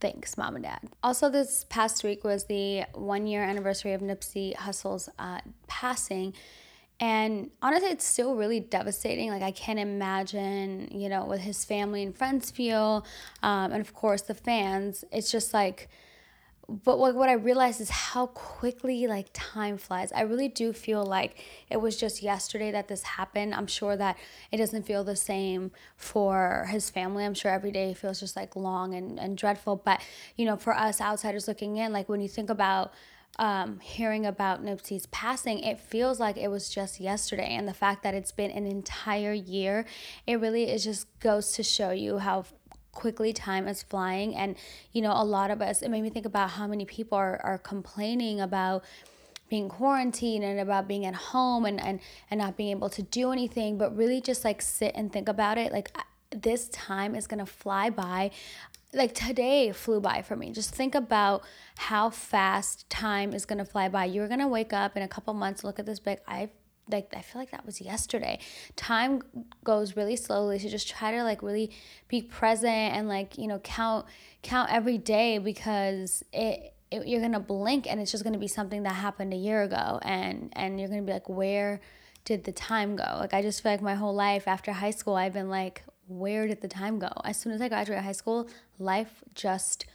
Thanks, 0.01 0.38
mom 0.38 0.55
and 0.55 0.63
dad. 0.63 0.81
Also, 1.01 1.29
this 1.29 1.65
past 1.69 2.03
week 2.03 2.23
was 2.23 2.45
the 2.45 2.84
one 2.93 3.27
year 3.27 3.43
anniversary 3.43 3.93
of 3.93 4.01
Nipsey 4.01 4.53
Hussle's 4.53 5.10
uh, 5.17 5.39
passing. 5.67 6.34
And 6.99 7.49
honestly, 7.62 7.89
it's 7.89 8.05
still 8.05 8.36
really 8.36 8.60
devastating. 8.60 9.29
Like, 9.29 9.41
I 9.41 9.51
can't 9.51 9.79
imagine, 9.79 10.89
you 10.91 11.10
know, 11.10 11.25
what 11.25 11.39
his 11.39 11.63
family 11.63 12.03
and 12.03 12.15
friends 12.15 12.51
feel. 12.51 13.05
Um, 13.41 13.71
and 13.71 13.81
of 13.81 13.93
course, 13.93 14.21
the 14.21 14.34
fans. 14.34 15.05
It's 15.12 15.31
just 15.31 15.53
like, 15.53 15.89
but 16.67 16.97
what, 16.97 17.15
what 17.15 17.30
I 17.30 17.34
realized 17.34 17.80
is 17.80 17.89
how 17.89 18.28
quickly 18.28 19.08
like 19.08 19.28
time 19.34 19.78
flies. 19.78 20.12
I 20.12 20.21
really 20.21 20.47
do 20.47 20.73
feel 20.73 21.06
like 21.06 21.43
it 21.69 21.78
was 21.78 21.97
just 21.97 22.23
yesterday 22.23 22.71
that 22.71 22.88
this 22.88 23.04
happened. 23.04 23.54
I'm 23.54 23.67
sure 23.67 23.95
that 23.95 24.17
it 24.51 24.58
doesn't 24.58 24.84
feel 24.84 25.04
the 25.04 25.15
same 25.15 25.71
for 25.95 26.67
his 26.69 26.89
family. 26.89 27.23
I'm 27.23 27.34
sure 27.34 27.51
every 27.51 27.71
day 27.71 27.93
feels 27.93 28.19
just 28.19 28.36
like 28.36 28.56
long 28.56 28.93
and, 28.95 29.19
and 29.19 29.38
dreadful. 29.38 29.75
But, 29.78 30.01
you 30.36 30.45
know, 30.45 30.58
for 30.58 30.75
us 30.75 30.99
outsiders 30.99 31.47
looking 31.47 31.78
in, 31.78 31.93
like 31.93 32.10
when 32.10 32.21
you 32.21 32.28
think 32.28 32.49
about 32.49 32.93
um, 33.38 33.80
hearing 33.80 34.25
about 34.25 34.63
Nipsey's 34.63 35.06
passing, 35.08 35.60
it 35.60 35.80
feels 35.80 36.19
like 36.19 36.38
it 36.38 36.47
was 36.47 36.69
just 36.69 36.99
yesterday. 36.99 37.56
And 37.56 37.67
the 37.67 37.73
fact 37.73 38.01
that 38.04 38.13
it's 38.13 38.32
been 38.32 38.51
an 38.51 38.65
entire 38.65 39.34
year, 39.34 39.86
it 40.25 40.39
really 40.39 40.71
is 40.71 40.84
just 40.84 41.08
goes 41.19 41.51
to 41.54 41.63
show 41.63 41.91
you 41.91 42.17
how 42.19 42.45
quickly 42.95 43.31
time 43.31 43.67
is 43.67 43.84
flying. 43.84 44.36
And 44.36 44.55
you 44.91 45.03
know 45.03 45.13
a 45.13 45.23
lot 45.23 45.51
of 45.51 45.62
us 45.62 45.84
it 45.84 45.89
made 45.89 46.01
me 46.01 46.10
think 46.10 46.25
about 46.25 46.51
how 46.51 46.65
many 46.65 46.86
people 46.86 47.17
are, 47.17 47.39
are 47.43 47.60
complaining 47.60 48.41
about 48.41 48.84
being 49.47 49.69
quarantined 49.69 50.43
and 50.43 50.60
about 50.60 50.88
being 50.88 51.05
at 51.05 51.13
home 51.13 51.65
and, 51.65 51.79
and 51.79 51.99
and 52.31 52.39
not 52.39 52.58
being 52.58 52.71
able 52.71 52.89
to 52.89 53.03
do 53.03 53.31
anything 53.31 53.77
but 53.77 53.95
really 53.95 54.19
just 54.19 54.43
like 54.43 54.63
sit 54.63 54.93
and 54.95 55.13
think 55.13 55.29
about 55.29 55.60
it. 55.60 55.71
Like 55.71 55.95
this 56.31 56.67
time 56.69 57.13
is 57.13 57.27
gonna 57.27 57.45
fly 57.45 57.91
by. 57.91 58.31
Like 58.93 59.13
today 59.13 59.71
flew 59.73 59.99
by 59.99 60.21
for 60.23 60.36
me. 60.36 60.51
Just 60.51 60.73
think 60.73 60.95
about 60.95 61.43
how 61.77 62.10
fast 62.10 62.89
time 62.89 63.34
is 63.34 63.45
gonna 63.45 63.65
fly 63.65 63.89
by. 63.89 64.05
You're 64.05 64.27
gonna 64.27 64.47
wake 64.47 64.73
up 64.73 64.97
in 64.97 65.03
a 65.03 65.08
couple 65.08 65.34
months 65.36 65.63
look 65.63 65.77
at 65.77 65.86
this 65.86 65.99
big 65.99 66.19
i've 66.27 66.49
like 66.89 67.13
I 67.15 67.21
feel 67.21 67.41
like 67.41 67.52
that 67.52 67.65
was 67.65 67.82
yesterday. 67.82 68.39
Time 68.76 69.21
goes 69.63 69.95
really 69.95 70.15
slowly, 70.15 70.60
so 70.60 70.69
just 70.69 70.88
try 70.88 71.12
to 71.12 71.24
like 71.24 71.41
really 71.41 71.71
be 72.08 72.21
present 72.21 72.95
and 72.95 73.08
like 73.08 73.38
you 73.38 73.48
know 73.48 73.60
count 73.60 74.06
count 74.41 74.71
every 74.71 74.98
day 74.98 75.38
because 75.38 76.24
it, 76.32 76.74
it 76.91 77.08
you're 77.08 77.21
gonna 77.21 77.39
blink 77.39 77.88
and 77.89 78.00
it's 78.00 78.12
just 78.12 78.24
gonna 78.24 78.38
be 78.38 78.48
something 78.48 78.84
that 78.84 78.93
happened 78.93 79.34
a 79.34 79.38
year 79.38 79.63
ago 79.63 80.00
and 80.04 80.52
and 80.56 80.80
you're 80.80 80.89
gonna 80.89 81.02
be 81.02 81.13
like 81.13 81.30
where 81.30 81.82
did 82.24 82.43
the 82.43 82.52
time 82.52 82.95
go? 82.95 83.17
Like 83.19 83.34
I 83.34 83.41
just 83.41 83.62
feel 83.62 83.71
like 83.71 83.82
my 83.82 83.95
whole 83.95 84.13
life 84.13 84.48
after 84.48 84.71
high 84.71 84.91
school 84.91 85.15
I've 85.15 85.34
been 85.34 85.50
like 85.50 85.84
where 86.08 86.48
did 86.48 86.62
the 86.62 86.67
time 86.67 87.00
go? 87.00 87.10
As 87.24 87.38
soon 87.38 87.52
as 87.52 87.62
I 87.62 87.69
graduated 87.69 88.04
high 88.04 88.12
school, 88.12 88.48
life 88.78 89.24
just 89.34 89.86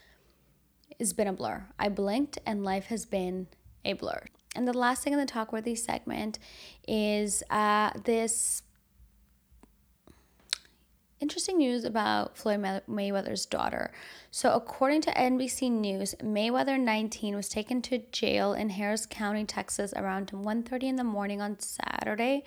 has 0.99 1.13
been 1.13 1.29
a 1.29 1.33
blur. 1.33 1.67
I 1.79 1.89
blinked 1.89 2.39
and 2.45 2.65
life 2.65 2.87
has 2.87 3.07
been 3.07 3.47
a 3.85 3.93
blur. 3.93 4.25
And 4.55 4.67
the 4.67 4.77
last 4.77 5.03
thing 5.03 5.13
in 5.13 5.19
the 5.19 5.27
Talkworthy 5.27 5.79
segment 5.79 6.39
is 6.87 7.43
uh, 7.51 7.91
this 8.05 8.63
interesting 11.21 11.59
news 11.59 11.85
about 11.85 12.37
Floyd 12.37 12.61
Mayweather's 12.89 13.47
daughter. 13.47 13.93
So, 14.31 14.53
according 14.53 15.03
to 15.03 15.13
NBC 15.13 15.71
News, 15.71 16.15
Mayweather 16.23 16.81
19 16.81 17.37
was 17.37 17.49
taken 17.49 17.83
to 17.83 17.99
jail 18.11 18.55
in 18.55 18.71
Harris 18.71 19.07
County, 19.07 19.45
Texas 19.45 19.93
around 19.95 20.31
1:30 20.33 20.89
in 20.89 20.97
the 20.97 21.05
morning 21.05 21.41
on 21.41 21.61
Saturday 21.61 22.43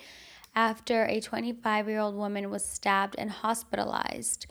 after 0.56 1.06
a 1.06 1.20
25-year-old 1.20 2.16
woman 2.16 2.50
was 2.50 2.66
stabbed 2.66 3.16
and 3.18 3.32
hospitalized. 3.32 4.46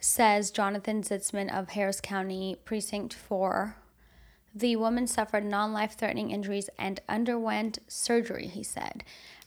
Says 0.00 0.50
Jonathan 0.50 1.02
Zitzman 1.02 1.54
of 1.54 1.70
Harris 1.70 2.00
County 2.00 2.56
Precinct 2.64 3.12
4 3.12 3.76
the 4.54 4.76
woman 4.76 5.06
suffered 5.06 5.44
non 5.44 5.72
life 5.72 5.96
threatening 5.96 6.30
injuries 6.30 6.70
and 6.78 7.00
underwent 7.08 7.78
surgery, 7.88 8.46
he 8.46 8.62
said. 8.62 9.04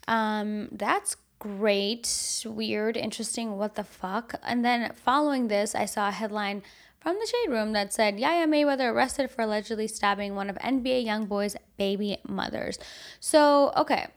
Um, 0.08 0.70
that's 0.72 1.18
great, 1.40 2.46
weird, 2.46 2.96
interesting, 2.96 3.58
what 3.58 3.76
the 3.76 3.84
fuck. 3.84 4.36
And 4.44 4.64
then 4.64 4.94
following 4.94 5.48
this, 5.48 5.76
I 5.76 5.86
saw 5.86 6.08
a 6.08 6.12
headline 6.12 6.64
from 7.00 7.18
the 7.20 7.28
Shade 7.28 7.52
Room 7.52 7.74
that 7.74 7.92
said 7.92 8.18
Yaya 8.18 8.48
Mayweather 8.48 8.94
arrested 8.94 9.30
for 9.30 9.42
allegedly 9.42 9.88
stabbing 9.88 10.36
one 10.36 10.50
of 10.50 10.56
NBA 10.58 11.06
YoungBoy's 11.06 11.58
baby 11.78 12.18
mothers. 12.26 12.80
So, 13.20 13.74
okay, 13.76 14.08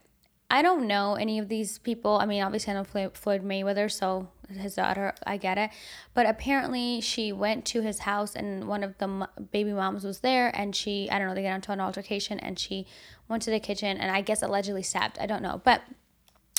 I 0.49 0.61
don't 0.61 0.87
know 0.87 1.15
any 1.15 1.39
of 1.39 1.49
these 1.49 1.77
people. 1.77 2.17
I 2.17 2.25
mean, 2.25 2.41
obviously, 2.41 2.71
I 2.71 2.77
know 2.77 2.83
Floyd 2.85 3.43
Mayweather, 3.43 3.91
so 3.91 4.29
his 4.49 4.75
daughter, 4.75 5.13
I 5.25 5.35
get 5.35 5.57
it. 5.57 5.71
But 6.13 6.25
apparently, 6.25 7.01
she 7.01 7.33
went 7.33 7.65
to 7.65 7.81
his 7.81 7.99
house, 7.99 8.33
and 8.33 8.65
one 8.65 8.81
of 8.81 8.97
the 8.97 9.27
baby 9.51 9.73
moms 9.73 10.05
was 10.05 10.19
there, 10.19 10.49
and 10.55 10.73
she, 10.73 11.09
I 11.11 11.19
don't 11.19 11.27
know, 11.27 11.35
they 11.35 11.43
got 11.43 11.55
into 11.55 11.73
an 11.73 11.81
altercation, 11.81 12.39
and 12.39 12.57
she 12.57 12.87
went 13.27 13.43
to 13.43 13.51
the 13.51 13.59
kitchen, 13.59 13.97
and 13.97 14.09
I 14.09 14.21
guess 14.21 14.41
allegedly 14.41 14.83
stabbed. 14.83 15.19
I 15.19 15.25
don't 15.25 15.41
know. 15.41 15.61
But 15.65 15.81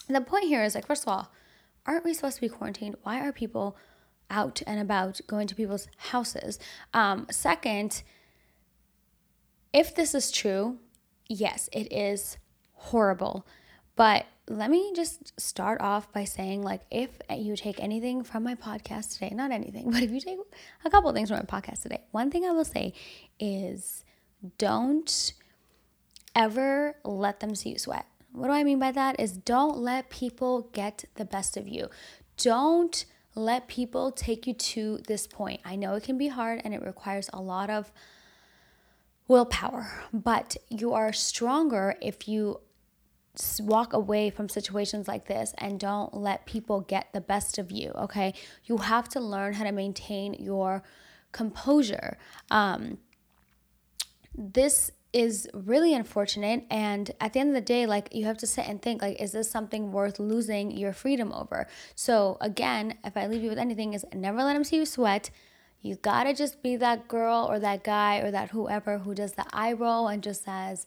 the 0.07 0.21
point 0.21 0.45
here 0.45 0.63
is 0.63 0.75
like, 0.75 0.87
first 0.87 1.05
of 1.05 1.09
all, 1.09 1.33
aren't 1.87 2.05
we 2.05 2.13
supposed 2.13 2.37
to 2.37 2.43
be 2.43 2.49
quarantined? 2.51 2.97
Why 3.05 3.27
are 3.27 3.33
people 3.33 3.75
out 4.31 4.61
and 4.67 4.79
about 4.79 5.23
going 5.27 5.47
to 5.47 5.55
people's 5.55 5.89
houses? 5.97 6.59
Um, 6.93 7.27
second, 7.31 8.03
if 9.73 9.95
this 9.95 10.15
is 10.15 10.31
true, 10.31 10.77
yes, 11.27 11.71
it 11.73 11.91
is 11.91 12.37
horrible 12.75 13.47
but 13.99 14.27
let 14.49 14.71
me 14.71 14.93
just 14.95 15.39
start 15.39 15.81
off 15.81 16.11
by 16.13 16.23
saying 16.23 16.63
like 16.63 16.83
if 16.89 17.11
you 17.37 17.57
take 17.57 17.83
anything 17.83 18.23
from 18.23 18.45
my 18.45 18.55
podcast 18.55 19.13
today, 19.15 19.31
not 19.35 19.51
anything, 19.51 19.91
but 19.91 20.03
if 20.03 20.11
you 20.13 20.21
take 20.21 20.39
a 20.85 20.91
couple 20.91 21.13
things 21.13 21.31
from 21.31 21.39
my 21.39 21.61
podcast 21.61 21.83
today, 21.83 22.01
one 22.13 22.31
thing 22.31 22.45
I 22.45 22.53
will 22.53 22.65
say 22.65 22.95
is 23.41 24.05
don't 24.57 25.33
ever 26.37 26.95
let 27.05 27.41
them 27.41 27.57
see 27.57 27.71
you 27.71 27.79
sweat. 27.79 28.07
What 28.33 28.47
do 28.47 28.53
I 28.53 28.63
mean 28.63 28.79
by 28.79 28.93
that? 28.93 29.19
Is 29.19 29.33
don't 29.33 29.79
let 29.79 30.11
people 30.11 30.71
get 30.73 31.05
the 31.17 31.25
best 31.25 31.57
of 31.57 31.67
you. 31.67 31.89
Don't 32.37 33.05
let 33.35 33.67
people 33.67 34.13
take 34.13 34.47
you 34.47 34.55
to 34.55 34.99
this 35.09 35.27
point. 35.27 35.61
I 35.65 35.75
know 35.75 35.95
it 35.95 36.05
can 36.05 36.17
be 36.17 36.29
hard 36.29 36.61
and 36.63 36.73
it 36.73 36.83
requires 36.83 37.29
a 37.33 37.41
lot 37.41 37.69
of 37.69 37.91
willpower, 39.27 39.91
but 40.13 40.57
you 40.69 40.93
are 40.93 41.13
stronger 41.13 41.97
if 42.01 42.29
you 42.29 42.61
walk 43.61 43.93
away 43.93 44.31
from 44.31 44.49
situations 44.49 45.07
like 45.09 45.27
this 45.27 45.55
and 45.59 45.79
don't 45.79 46.15
let 46.15 46.47
people 46.47 46.81
get 46.81 47.13
the 47.13 47.21
best 47.21 47.59
of 47.59 47.71
you, 47.71 47.93
okay? 47.97 48.35
You 48.65 48.79
have 48.79 49.09
to 49.11 49.21
learn 49.21 49.55
how 49.55 49.65
to 49.65 49.73
maintain 49.73 50.35
your 50.35 50.83
composure. 51.33 52.19
Um, 52.51 52.99
this 54.35 54.91
is 55.13 55.49
really 55.55 55.95
unfortunate 55.95 56.65
and 56.71 57.11
at 57.19 57.33
the 57.33 57.41
end 57.41 57.49
of 57.49 57.55
the 57.55 57.61
day 57.63 57.87
like 57.87 58.15
you 58.15 58.27
have 58.27 58.37
to 58.37 58.47
sit 58.47 58.69
and 58.69 58.83
think 58.83 59.01
like 59.01 59.19
is 59.21 59.33
this 59.33 59.51
something 59.51 59.91
worth 59.91 60.19
losing 60.19 60.71
your 60.71 60.93
freedom 60.93 61.33
over 61.33 61.67
so 61.95 62.37
again 62.43 62.95
if 63.05 63.17
i 63.17 63.27
leave 63.27 63.43
you 63.43 63.49
with 63.49 63.59
anything 63.59 63.95
is 63.95 64.05
never 64.13 64.43
let 64.43 64.53
them 64.53 64.63
see 64.63 64.77
you 64.77 64.85
sweat 64.85 65.31
you 65.81 65.97
gotta 65.97 66.35
just 66.35 66.63
be 66.63 66.77
that 66.77 67.09
girl 67.09 67.47
or 67.49 67.59
that 67.59 67.83
guy 67.83 68.19
or 68.19 68.31
that 68.31 68.51
whoever 68.51 68.99
who 68.99 69.15
does 69.15 69.33
the 69.33 69.47
eye 69.51 69.73
roll 69.73 70.09
and 70.09 70.23
just 70.23 70.45
says 70.45 70.85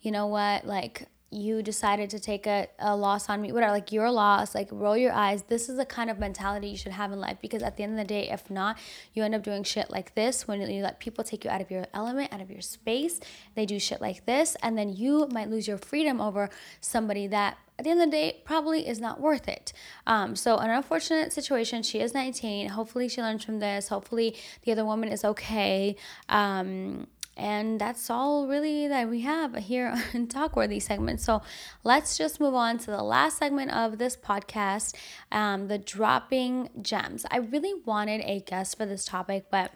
you 0.00 0.10
know 0.10 0.26
what 0.26 0.66
like 0.66 1.06
you 1.30 1.62
decided 1.62 2.10
to 2.10 2.18
take 2.18 2.46
a, 2.46 2.66
a 2.78 2.96
loss 2.96 3.28
on 3.28 3.40
me, 3.40 3.52
whatever, 3.52 3.72
like 3.72 3.92
your 3.92 4.10
loss, 4.10 4.54
like 4.54 4.68
roll 4.72 4.96
your 4.96 5.12
eyes. 5.12 5.44
This 5.44 5.68
is 5.68 5.76
the 5.76 5.86
kind 5.86 6.10
of 6.10 6.18
mentality 6.18 6.68
you 6.68 6.76
should 6.76 6.92
have 6.92 7.12
in 7.12 7.20
life 7.20 7.38
because 7.40 7.62
at 7.62 7.76
the 7.76 7.84
end 7.84 7.92
of 7.92 7.98
the 7.98 8.04
day, 8.04 8.28
if 8.30 8.50
not, 8.50 8.78
you 9.14 9.22
end 9.22 9.34
up 9.34 9.42
doing 9.42 9.62
shit 9.62 9.90
like 9.90 10.14
this 10.14 10.48
when 10.48 10.60
you 10.60 10.82
let 10.82 10.98
people 10.98 11.22
take 11.22 11.44
you 11.44 11.50
out 11.50 11.60
of 11.60 11.70
your 11.70 11.86
element, 11.94 12.32
out 12.32 12.40
of 12.40 12.50
your 12.50 12.60
space. 12.60 13.20
They 13.54 13.64
do 13.64 13.78
shit 13.78 14.00
like 14.00 14.26
this, 14.26 14.56
and 14.62 14.76
then 14.76 14.92
you 14.92 15.28
might 15.30 15.48
lose 15.48 15.68
your 15.68 15.78
freedom 15.78 16.20
over 16.20 16.50
somebody 16.80 17.28
that 17.28 17.58
at 17.78 17.84
the 17.84 17.90
end 17.90 18.02
of 18.02 18.06
the 18.08 18.10
day 18.10 18.42
probably 18.44 18.86
is 18.86 19.00
not 19.00 19.20
worth 19.20 19.48
it. 19.48 19.72
Um, 20.06 20.36
so 20.36 20.58
an 20.58 20.68
unfortunate 20.68 21.32
situation. 21.32 21.82
She 21.82 22.00
is 22.00 22.12
19. 22.12 22.68
Hopefully 22.68 23.08
she 23.08 23.22
learns 23.22 23.42
from 23.42 23.58
this. 23.60 23.88
Hopefully 23.88 24.36
the 24.62 24.72
other 24.72 24.84
woman 24.84 25.08
is 25.08 25.24
okay. 25.24 25.96
Um, 26.28 27.06
and 27.36 27.80
that's 27.80 28.10
all 28.10 28.46
really 28.46 28.88
that 28.88 29.08
we 29.08 29.22
have 29.22 29.54
here 29.56 29.94
in 30.12 30.26
Talkworthy 30.26 30.80
segment. 30.80 31.20
So 31.20 31.42
let's 31.84 32.18
just 32.18 32.40
move 32.40 32.54
on 32.54 32.78
to 32.78 32.90
the 32.90 33.02
last 33.02 33.38
segment 33.38 33.70
of 33.70 33.98
this 33.98 34.16
podcast 34.16 34.94
um, 35.32 35.68
the 35.68 35.78
dropping 35.78 36.70
gems. 36.82 37.24
I 37.30 37.38
really 37.38 37.74
wanted 37.84 38.20
a 38.24 38.40
guest 38.40 38.76
for 38.76 38.86
this 38.86 39.04
topic, 39.04 39.46
but 39.50 39.72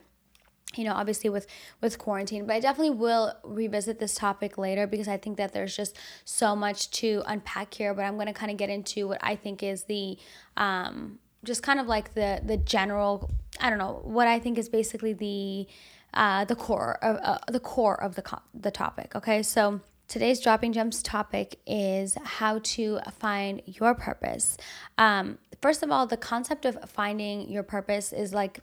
you 0.76 0.84
know 0.84 0.92
obviously 0.92 1.30
with 1.30 1.46
with 1.80 1.98
quarantine 1.98 2.46
but 2.46 2.56
i 2.56 2.58
definitely 2.58 2.90
will 2.90 3.32
revisit 3.44 4.00
this 4.00 4.14
topic 4.14 4.58
later 4.58 4.88
because 4.88 5.06
i 5.06 5.16
think 5.16 5.36
that 5.36 5.52
there's 5.52 5.76
just 5.76 5.96
so 6.24 6.56
much 6.56 6.90
to 6.90 7.22
unpack 7.26 7.72
here 7.74 7.94
but 7.94 8.02
i'm 8.02 8.14
going 8.14 8.26
to 8.26 8.32
kind 8.32 8.50
of 8.50 8.56
get 8.56 8.70
into 8.70 9.06
what 9.06 9.18
i 9.22 9.36
think 9.36 9.62
is 9.62 9.84
the 9.84 10.18
um 10.56 11.18
just 11.44 11.62
kind 11.62 11.78
of 11.78 11.86
like 11.86 12.14
the 12.14 12.40
the 12.44 12.56
general 12.56 13.30
i 13.60 13.70
don't 13.70 13.78
know 13.78 14.00
what 14.02 14.26
i 14.26 14.38
think 14.38 14.58
is 14.58 14.68
basically 14.68 15.12
the 15.12 15.66
uh, 16.14 16.44
the 16.44 16.56
core 16.56 16.98
of 17.02 17.18
uh, 17.22 17.38
the 17.50 17.60
core 17.60 18.00
of 18.02 18.14
the 18.14 18.22
co- 18.22 18.42
the 18.54 18.70
topic. 18.70 19.14
Okay, 19.14 19.42
so 19.42 19.80
today's 20.08 20.40
dropping 20.40 20.72
gems 20.72 21.02
topic 21.02 21.58
is 21.66 22.16
how 22.24 22.60
to 22.62 23.00
find 23.18 23.62
your 23.66 23.94
purpose. 23.94 24.56
Um, 24.96 25.38
first 25.60 25.82
of 25.82 25.90
all, 25.90 26.06
the 26.06 26.16
concept 26.16 26.64
of 26.64 26.78
finding 26.88 27.48
your 27.50 27.62
purpose 27.62 28.12
is 28.12 28.32
like 28.32 28.60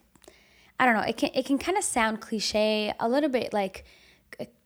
I 0.79 0.85
don't 0.85 0.95
know, 0.95 1.01
it 1.01 1.17
can 1.17 1.29
it 1.35 1.45
can 1.45 1.57
kind 1.57 1.77
of 1.77 1.83
sound 1.83 2.21
cliche, 2.21 2.93
a 2.99 3.07
little 3.07 3.29
bit 3.29 3.53
like 3.53 3.85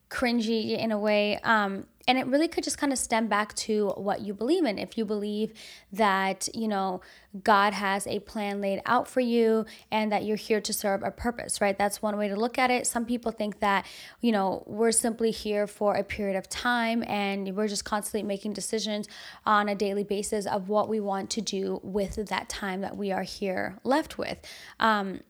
cringy 0.09 0.77
in 0.77 0.91
a 0.91 0.99
way. 0.99 1.39
Um, 1.39 1.85
and 2.07 2.19
it 2.19 2.27
really 2.27 2.47
could 2.47 2.63
just 2.63 2.77
kind 2.77 2.93
of 2.93 2.99
stem 2.99 3.27
back 3.27 3.55
to 3.55 3.89
what 3.97 4.21
you 4.21 4.33
believe 4.33 4.63
in. 4.63 4.77
If 4.77 4.95
you 4.97 5.05
believe 5.05 5.53
that, 5.91 6.47
you 6.53 6.67
know, 6.67 7.01
God 7.43 7.73
has 7.73 8.05
a 8.05 8.19
plan 8.19 8.61
laid 8.61 8.81
out 8.85 9.07
for 9.07 9.21
you 9.21 9.65
and 9.91 10.11
that 10.11 10.23
you're 10.23 10.37
here 10.37 10.61
to 10.61 10.71
serve 10.71 11.01
a 11.01 11.09
purpose, 11.09 11.59
right? 11.59 11.75
That's 11.75 12.03
one 12.03 12.15
way 12.17 12.27
to 12.27 12.35
look 12.35 12.59
at 12.59 12.69
it. 12.69 12.85
Some 12.85 13.05
people 13.05 13.31
think 13.31 13.59
that, 13.59 13.87
you 14.21 14.31
know, 14.31 14.63
we're 14.67 14.91
simply 14.91 15.31
here 15.31 15.65
for 15.65 15.95
a 15.95 16.03
period 16.03 16.37
of 16.37 16.47
time 16.47 17.03
and 17.07 17.55
we're 17.55 17.67
just 17.67 17.85
constantly 17.85 18.21
making 18.21 18.53
decisions 18.53 19.07
on 19.43 19.67
a 19.67 19.75
daily 19.75 20.03
basis 20.03 20.45
of 20.45 20.69
what 20.69 20.87
we 20.87 20.99
want 20.99 21.31
to 21.31 21.41
do 21.41 21.79
with 21.81 22.27
that 22.27 22.49
time 22.49 22.81
that 22.81 22.95
we 22.95 23.11
are 23.11 23.23
here 23.23 23.79
left 23.83 24.19
with. 24.19 24.37
Um, 24.79 25.21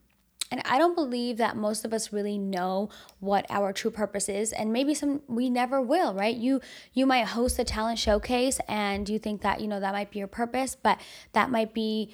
and 0.51 0.61
I 0.65 0.77
don't 0.77 0.95
believe 0.95 1.37
that 1.37 1.57
most 1.57 1.85
of 1.85 1.93
us 1.93 2.13
really 2.13 2.37
know 2.37 2.89
what 3.19 3.45
our 3.49 3.73
true 3.73 3.91
purpose 3.91 4.29
is 4.29 4.51
and 4.51 4.71
maybe 4.71 4.93
some 4.93 5.21
we 5.27 5.49
never 5.49 5.81
will, 5.81 6.13
right? 6.13 6.35
You 6.35 6.61
you 6.93 7.05
might 7.05 7.27
host 7.27 7.57
a 7.59 7.63
talent 7.63 7.99
showcase 7.99 8.59
and 8.67 9.09
you 9.09 9.17
think 9.17 9.41
that, 9.41 9.59
you 9.59 9.67
know, 9.67 9.79
that 9.79 9.93
might 9.93 10.11
be 10.11 10.19
your 10.19 10.27
purpose, 10.27 10.75
but 10.75 10.99
that 11.33 11.49
might 11.49 11.73
be 11.73 12.13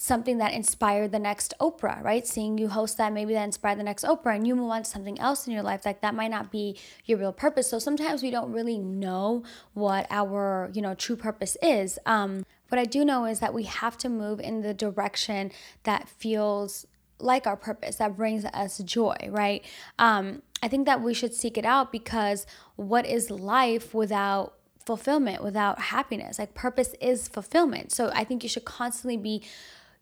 something 0.00 0.38
that 0.38 0.54
inspired 0.54 1.12
the 1.12 1.18
next 1.18 1.52
Oprah, 1.60 2.02
right? 2.02 2.26
Seeing 2.26 2.56
you 2.56 2.68
host 2.68 2.96
that, 2.96 3.12
maybe 3.12 3.34
that 3.34 3.44
inspired 3.44 3.78
the 3.78 3.84
next 3.84 4.02
Oprah, 4.02 4.34
and 4.34 4.46
you 4.46 4.56
move 4.56 4.70
on 4.70 4.82
to 4.82 4.88
something 4.88 5.20
else 5.20 5.46
in 5.46 5.52
your 5.52 5.62
life, 5.62 5.84
like 5.84 6.00
that 6.00 6.14
might 6.14 6.30
not 6.30 6.50
be 6.50 6.78
your 7.04 7.18
real 7.18 7.34
purpose. 7.34 7.68
So 7.68 7.78
sometimes 7.78 8.22
we 8.22 8.30
don't 8.30 8.50
really 8.50 8.78
know 8.78 9.44
what 9.74 10.06
our, 10.10 10.70
you 10.72 10.80
know, 10.80 10.94
true 10.94 11.16
purpose 11.16 11.58
is. 11.60 11.98
Um, 12.06 12.46
what 12.70 12.78
I 12.78 12.86
do 12.86 13.04
know 13.04 13.26
is 13.26 13.40
that 13.40 13.52
we 13.52 13.64
have 13.64 13.98
to 13.98 14.08
move 14.08 14.40
in 14.40 14.62
the 14.62 14.72
direction 14.72 15.52
that 15.82 16.08
feels 16.08 16.86
like 17.22 17.46
our 17.46 17.56
purpose 17.56 17.96
that 17.96 18.16
brings 18.16 18.44
us 18.44 18.78
joy, 18.78 19.16
right? 19.28 19.64
Um, 19.98 20.42
I 20.62 20.68
think 20.68 20.86
that 20.86 21.00
we 21.00 21.14
should 21.14 21.34
seek 21.34 21.56
it 21.56 21.64
out 21.64 21.92
because 21.92 22.46
what 22.76 23.06
is 23.06 23.30
life 23.30 23.94
without 23.94 24.54
fulfillment, 24.84 25.42
without 25.42 25.80
happiness? 25.80 26.38
Like, 26.38 26.54
purpose 26.54 26.94
is 27.00 27.28
fulfillment. 27.28 27.92
So, 27.92 28.10
I 28.14 28.24
think 28.24 28.42
you 28.42 28.48
should 28.48 28.64
constantly 28.64 29.16
be 29.16 29.42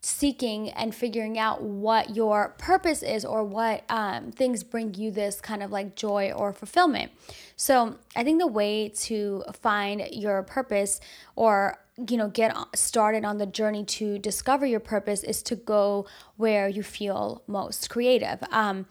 seeking 0.01 0.71
and 0.71 0.95
figuring 0.95 1.39
out 1.39 1.61
what 1.61 2.15
your 2.15 2.55
purpose 2.59 3.03
is 3.03 3.25
or 3.25 3.43
what 3.43 3.83
um, 3.89 4.31
things 4.31 4.63
bring 4.63 4.95
you 4.95 5.11
this 5.11 5.41
kind 5.41 5.61
of 5.61 5.73
like 5.73 5.97
joy 5.97 6.33
or 6.33 6.53
fulfillment. 6.53 7.13
So, 7.57 7.97
I 8.17 8.25
think 8.25 8.41
the 8.41 8.47
way 8.47 8.89
to 8.89 9.45
find 9.53 10.09
your 10.13 10.43
purpose 10.43 11.01
or 11.37 11.79
you 12.09 12.17
know 12.17 12.29
get 12.29 12.55
started 12.75 13.25
on 13.25 13.39
the 13.39 13.47
journey 13.47 13.85
to 13.85 14.19
discover 14.19 14.67
your 14.67 14.81
purpose 14.81 15.23
is 15.23 15.43
to 15.45 15.57
go 15.57 16.07
where 16.37 16.69
you 16.69 16.83
feel 16.83 17.43
most 17.47 17.91
creative. 17.91 18.43
Um, 18.51 18.87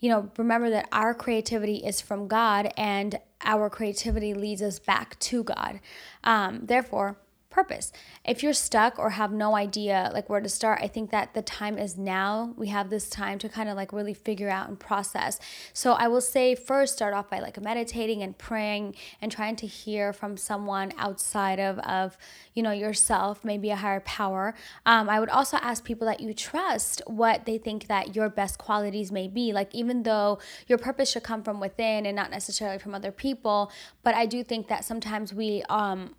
you 0.00 0.10
know 0.10 0.30
remember 0.36 0.70
that 0.70 0.88
our 0.92 1.14
creativity 1.14 1.76
is 1.76 2.00
from 2.00 2.28
god 2.28 2.72
and 2.76 3.18
our 3.42 3.68
creativity 3.70 4.34
leads 4.34 4.62
us 4.62 4.78
back 4.78 5.18
to 5.20 5.42
god. 5.42 5.80
Um, 6.22 6.60
therefore 6.66 7.16
purpose. 7.54 7.92
If 8.24 8.42
you're 8.42 8.52
stuck 8.52 8.98
or 8.98 9.10
have 9.10 9.32
no 9.32 9.54
idea 9.54 10.10
like 10.12 10.28
where 10.28 10.40
to 10.40 10.48
start, 10.48 10.80
I 10.82 10.88
think 10.88 11.10
that 11.10 11.34
the 11.34 11.42
time 11.42 11.78
is 11.78 11.96
now. 11.96 12.52
We 12.56 12.66
have 12.68 12.90
this 12.90 13.08
time 13.08 13.38
to 13.38 13.48
kind 13.48 13.68
of 13.68 13.76
like 13.76 13.92
really 13.92 14.12
figure 14.12 14.50
out 14.50 14.68
and 14.68 14.78
process. 14.78 15.38
So 15.72 15.92
I 15.92 16.08
will 16.08 16.20
say 16.20 16.56
first 16.56 16.94
start 16.94 17.14
off 17.14 17.30
by 17.30 17.38
like 17.38 17.60
meditating 17.62 18.22
and 18.24 18.36
praying 18.36 18.96
and 19.22 19.30
trying 19.30 19.54
to 19.56 19.68
hear 19.68 20.12
from 20.12 20.36
someone 20.36 20.92
outside 20.98 21.60
of 21.60 21.78
of 21.78 22.18
you 22.54 22.62
know 22.62 22.72
yourself, 22.72 23.44
maybe 23.44 23.70
a 23.70 23.76
higher 23.76 24.00
power. 24.00 24.54
Um, 24.84 25.08
I 25.08 25.20
would 25.20 25.28
also 25.28 25.56
ask 25.58 25.84
people 25.84 26.08
that 26.08 26.18
you 26.18 26.34
trust 26.34 27.02
what 27.06 27.46
they 27.46 27.58
think 27.58 27.86
that 27.86 28.16
your 28.16 28.28
best 28.28 28.58
qualities 28.58 29.12
may 29.12 29.28
be. 29.28 29.52
Like 29.52 29.72
even 29.72 30.02
though 30.02 30.40
your 30.66 30.78
purpose 30.78 31.12
should 31.12 31.22
come 31.22 31.44
from 31.44 31.60
within 31.60 32.04
and 32.04 32.16
not 32.16 32.32
necessarily 32.32 32.78
from 32.78 32.96
other 32.96 33.12
people, 33.12 33.70
but 34.02 34.16
I 34.16 34.26
do 34.26 34.42
think 34.42 34.66
that 34.66 34.84
sometimes 34.84 35.32
we 35.32 35.62
um 35.68 36.16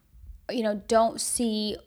you 0.49 0.63
know 0.63 0.81
don't 0.87 1.19
see 1.19 1.77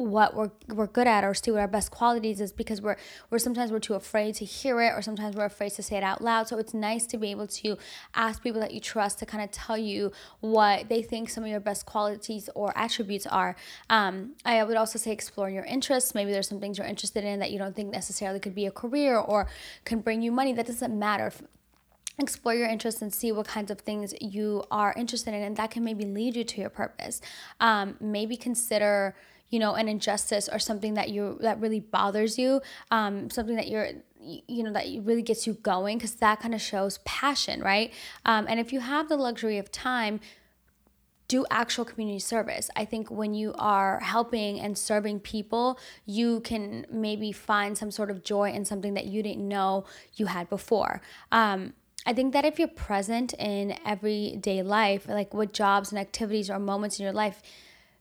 what 0.00 0.34
we're 0.34 0.50
we're 0.68 0.86
good 0.86 1.06
at 1.06 1.24
or 1.24 1.34
see 1.34 1.50
what 1.50 1.60
our 1.60 1.68
best 1.68 1.90
qualities 1.90 2.40
is 2.40 2.52
because 2.52 2.80
we're 2.80 2.96
we're 3.28 3.38
sometimes 3.38 3.70
we're 3.70 3.78
too 3.78 3.94
afraid 3.94 4.34
to 4.34 4.44
hear 4.44 4.80
it 4.80 4.92
or 4.96 5.02
sometimes 5.02 5.36
we're 5.36 5.44
afraid 5.44 5.70
to 5.72 5.82
say 5.82 5.96
it 5.96 6.02
out 6.02 6.22
loud. 6.22 6.48
So 6.48 6.58
it's 6.58 6.72
nice 6.72 7.06
to 7.06 7.18
be 7.18 7.30
able 7.30 7.46
to 7.48 7.76
ask 8.14 8.42
people 8.42 8.60
that 8.60 8.72
you 8.72 8.80
trust 8.80 9.18
to 9.18 9.26
kind 9.26 9.44
of 9.44 9.50
tell 9.50 9.76
you 9.76 10.12
what 10.40 10.88
they 10.88 11.02
think 11.02 11.28
some 11.28 11.44
of 11.44 11.50
your 11.50 11.60
best 11.60 11.86
qualities 11.86 12.48
or 12.54 12.76
attributes 12.76 13.26
are. 13.26 13.56
Um, 13.90 14.34
I 14.44 14.62
would 14.64 14.76
also 14.76 14.98
say 14.98 15.10
explore 15.10 15.50
your 15.50 15.64
interests. 15.64 16.14
Maybe 16.14 16.32
there's 16.32 16.48
some 16.48 16.60
things 16.60 16.78
you're 16.78 16.86
interested 16.86 17.24
in 17.24 17.38
that 17.40 17.50
you 17.50 17.58
don't 17.58 17.76
think 17.76 17.92
necessarily 17.92 18.40
could 18.40 18.54
be 18.54 18.66
a 18.66 18.70
career 18.70 19.18
or 19.18 19.48
can 19.84 20.00
bring 20.00 20.22
you 20.22 20.32
money. 20.32 20.52
That 20.52 20.66
doesn't 20.66 20.98
matter 20.98 21.32
explore 22.20 22.54
your 22.54 22.68
interests 22.68 23.02
and 23.02 23.12
see 23.12 23.32
what 23.32 23.46
kinds 23.46 23.70
of 23.70 23.80
things 23.80 24.14
you 24.20 24.64
are 24.70 24.94
interested 24.96 25.34
in 25.34 25.42
and 25.42 25.56
that 25.56 25.70
can 25.70 25.84
maybe 25.84 26.04
lead 26.04 26.36
you 26.36 26.44
to 26.44 26.60
your 26.60 26.70
purpose 26.70 27.20
um, 27.60 27.96
maybe 28.00 28.36
consider 28.36 29.14
you 29.48 29.58
know 29.58 29.74
an 29.74 29.88
injustice 29.88 30.48
or 30.50 30.58
something 30.58 30.94
that 30.94 31.08
you 31.08 31.38
that 31.40 31.60
really 31.60 31.80
bothers 31.80 32.38
you 32.38 32.60
um, 32.90 33.30
something 33.30 33.56
that 33.56 33.68
you're 33.68 33.88
you 34.20 34.62
know 34.62 34.72
that 34.72 34.84
really 35.02 35.22
gets 35.22 35.46
you 35.46 35.54
going 35.54 35.96
because 35.96 36.14
that 36.16 36.40
kind 36.40 36.54
of 36.54 36.60
shows 36.60 36.98
passion 37.04 37.60
right 37.62 37.92
um, 38.24 38.46
and 38.48 38.60
if 38.60 38.72
you 38.72 38.80
have 38.80 39.08
the 39.08 39.16
luxury 39.16 39.58
of 39.58 39.72
time 39.72 40.20
do 41.30 41.46
actual 41.48 41.84
community 41.84 42.18
service. 42.18 42.70
I 42.74 42.84
think 42.84 43.08
when 43.08 43.34
you 43.34 43.54
are 43.56 44.00
helping 44.00 44.58
and 44.58 44.76
serving 44.76 45.20
people, 45.20 45.78
you 46.04 46.40
can 46.40 46.86
maybe 46.90 47.30
find 47.30 47.78
some 47.78 47.92
sort 47.92 48.10
of 48.10 48.24
joy 48.24 48.50
in 48.50 48.64
something 48.64 48.94
that 48.94 49.06
you 49.06 49.22
didn't 49.22 49.46
know 49.46 49.84
you 50.16 50.26
had 50.26 50.50
before. 50.50 51.00
Um, 51.30 51.74
I 52.06 52.12
think 52.12 52.32
that 52.32 52.44
if 52.44 52.58
you're 52.58 52.68
present 52.68 53.34
in 53.34 53.76
everyday 53.84 54.62
life, 54.62 55.06
like 55.08 55.34
what 55.34 55.52
jobs 55.52 55.90
and 55.90 55.98
activities 55.98 56.50
or 56.50 56.58
moments 56.58 56.98
in 56.98 57.04
your 57.04 57.12
life, 57.12 57.42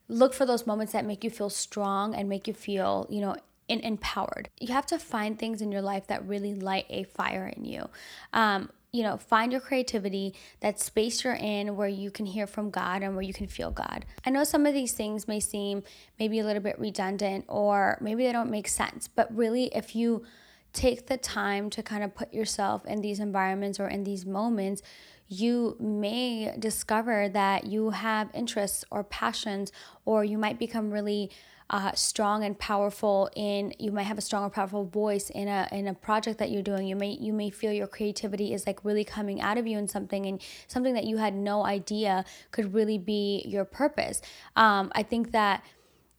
look 0.07 0.33
for 0.33 0.45
those 0.45 0.65
moments 0.65 0.93
that 0.93 1.05
make 1.05 1.23
you 1.23 1.29
feel 1.29 1.49
strong 1.49 2.15
and 2.15 2.27
make 2.27 2.47
you 2.47 2.53
feel, 2.53 3.05
you 3.09 3.21
know, 3.21 3.35
in, 3.67 3.79
empowered. 3.81 4.49
You 4.59 4.73
have 4.73 4.85
to 4.88 4.99
find 4.99 5.38
things 5.38 5.62
in 5.62 5.71
your 5.71 5.81
life 5.81 6.07
that 6.07 6.27
really 6.27 6.55
light 6.55 6.85
a 6.89 7.03
fire 7.03 7.51
in 7.55 7.65
you. 7.65 7.89
Um, 8.33 8.69
you 8.91 9.03
know, 9.03 9.17
find 9.17 9.51
your 9.51 9.62
creativity, 9.62 10.33
that 10.62 10.79
space 10.79 11.23
you're 11.23 11.35
in 11.35 11.75
where 11.75 11.88
you 11.88 12.09
can 12.09 12.25
hear 12.25 12.47
from 12.47 12.71
God 12.71 13.03
and 13.03 13.13
where 13.13 13.21
you 13.21 13.33
can 13.33 13.45
feel 13.45 13.69
God. 13.69 14.03
I 14.25 14.31
know 14.31 14.43
some 14.43 14.65
of 14.65 14.73
these 14.73 14.93
things 14.93 15.27
may 15.27 15.39
seem 15.39 15.83
maybe 16.19 16.39
a 16.39 16.43
little 16.43 16.63
bit 16.63 16.79
redundant 16.79 17.45
or 17.47 17.99
maybe 18.01 18.23
they 18.23 18.31
don't 18.31 18.49
make 18.49 18.67
sense, 18.67 19.07
but 19.07 19.33
really, 19.35 19.65
if 19.75 19.95
you 19.95 20.25
take 20.73 21.08
the 21.08 21.17
time 21.17 21.69
to 21.71 21.84
kind 21.84 22.03
of 22.03 22.13
put 22.15 22.34
yourself 22.34 22.86
in 22.86 23.01
these 23.01 23.19
environments 23.19 23.79
or 23.79 23.88
in 23.88 24.03
these 24.03 24.25
moments, 24.25 24.82
you 25.27 25.75
may 25.79 26.55
discover 26.58 27.29
that 27.29 27.65
you 27.65 27.91
have 27.91 28.29
interests 28.34 28.84
or 28.89 29.03
passions, 29.03 29.71
or 30.05 30.23
you 30.23 30.38
might 30.38 30.58
become 30.58 30.91
really 30.91 31.29
uh, 31.69 31.91
strong 31.93 32.43
and 32.43 32.58
powerful 32.58 33.29
in 33.36 33.73
you 33.77 33.91
might 33.91 34.03
have 34.03 34.17
a 34.17 34.21
strong 34.21 34.43
or 34.43 34.49
powerful 34.49 34.86
voice 34.86 35.29
in 35.29 35.47
a 35.47 35.67
in 35.71 35.88
a 35.88 35.93
project 35.93 36.39
that 36.39 36.49
you're 36.49 36.63
doing. 36.63 36.88
You 36.88 36.95
may 36.95 37.12
you 37.12 37.32
may 37.32 37.51
feel 37.51 37.71
your 37.71 37.86
creativity 37.86 38.53
is 38.53 38.65
like 38.65 38.84
really 38.84 39.03
coming 39.03 39.39
out 39.39 39.60
of 39.60 39.67
you 39.67 39.77
in 39.77 39.88
something 39.88 40.25
and 40.25 40.41
something 40.67 40.95
that 40.95 41.03
you 41.03 41.17
had 41.17 41.36
no 41.36 41.63
idea 41.63 42.25
could 42.49 42.73
really 42.73 42.97
be 42.97 43.43
your 43.45 43.65
purpose. 43.65 44.21
Um, 44.55 44.91
i 44.95 45.03
think 45.03 45.32
that 45.32 45.63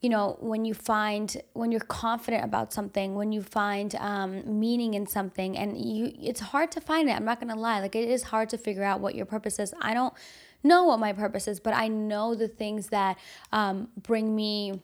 you 0.00 0.08
know 0.08 0.36
when 0.40 0.64
you 0.64 0.74
find 0.74 1.36
when 1.52 1.70
you're 1.70 1.80
confident 1.80 2.44
about 2.44 2.72
something 2.72 3.14
when 3.14 3.32
you 3.32 3.42
find 3.42 3.94
um, 3.96 4.60
meaning 4.60 4.94
in 4.94 5.06
something 5.06 5.56
and 5.56 5.76
you 5.78 6.12
it's 6.20 6.40
hard 6.40 6.70
to 6.72 6.80
find 6.80 7.08
it 7.08 7.12
i'm 7.12 7.24
not 7.24 7.38
gonna 7.40 7.56
lie 7.56 7.80
like 7.80 7.94
it 7.94 8.08
is 8.08 8.24
hard 8.24 8.48
to 8.48 8.58
figure 8.58 8.82
out 8.82 9.00
what 9.00 9.14
your 9.14 9.26
purpose 9.26 9.58
is. 9.58 9.74
I 9.80 9.94
don't 9.94 10.14
know 10.62 10.84
what 10.84 10.98
my 10.98 11.12
purpose 11.12 11.46
is 11.48 11.60
but 11.60 11.74
i 11.74 11.88
know 11.88 12.34
the 12.34 12.48
things 12.48 12.88
that 12.88 13.18
um, 13.52 13.88
bring 13.96 14.34
me 14.34 14.82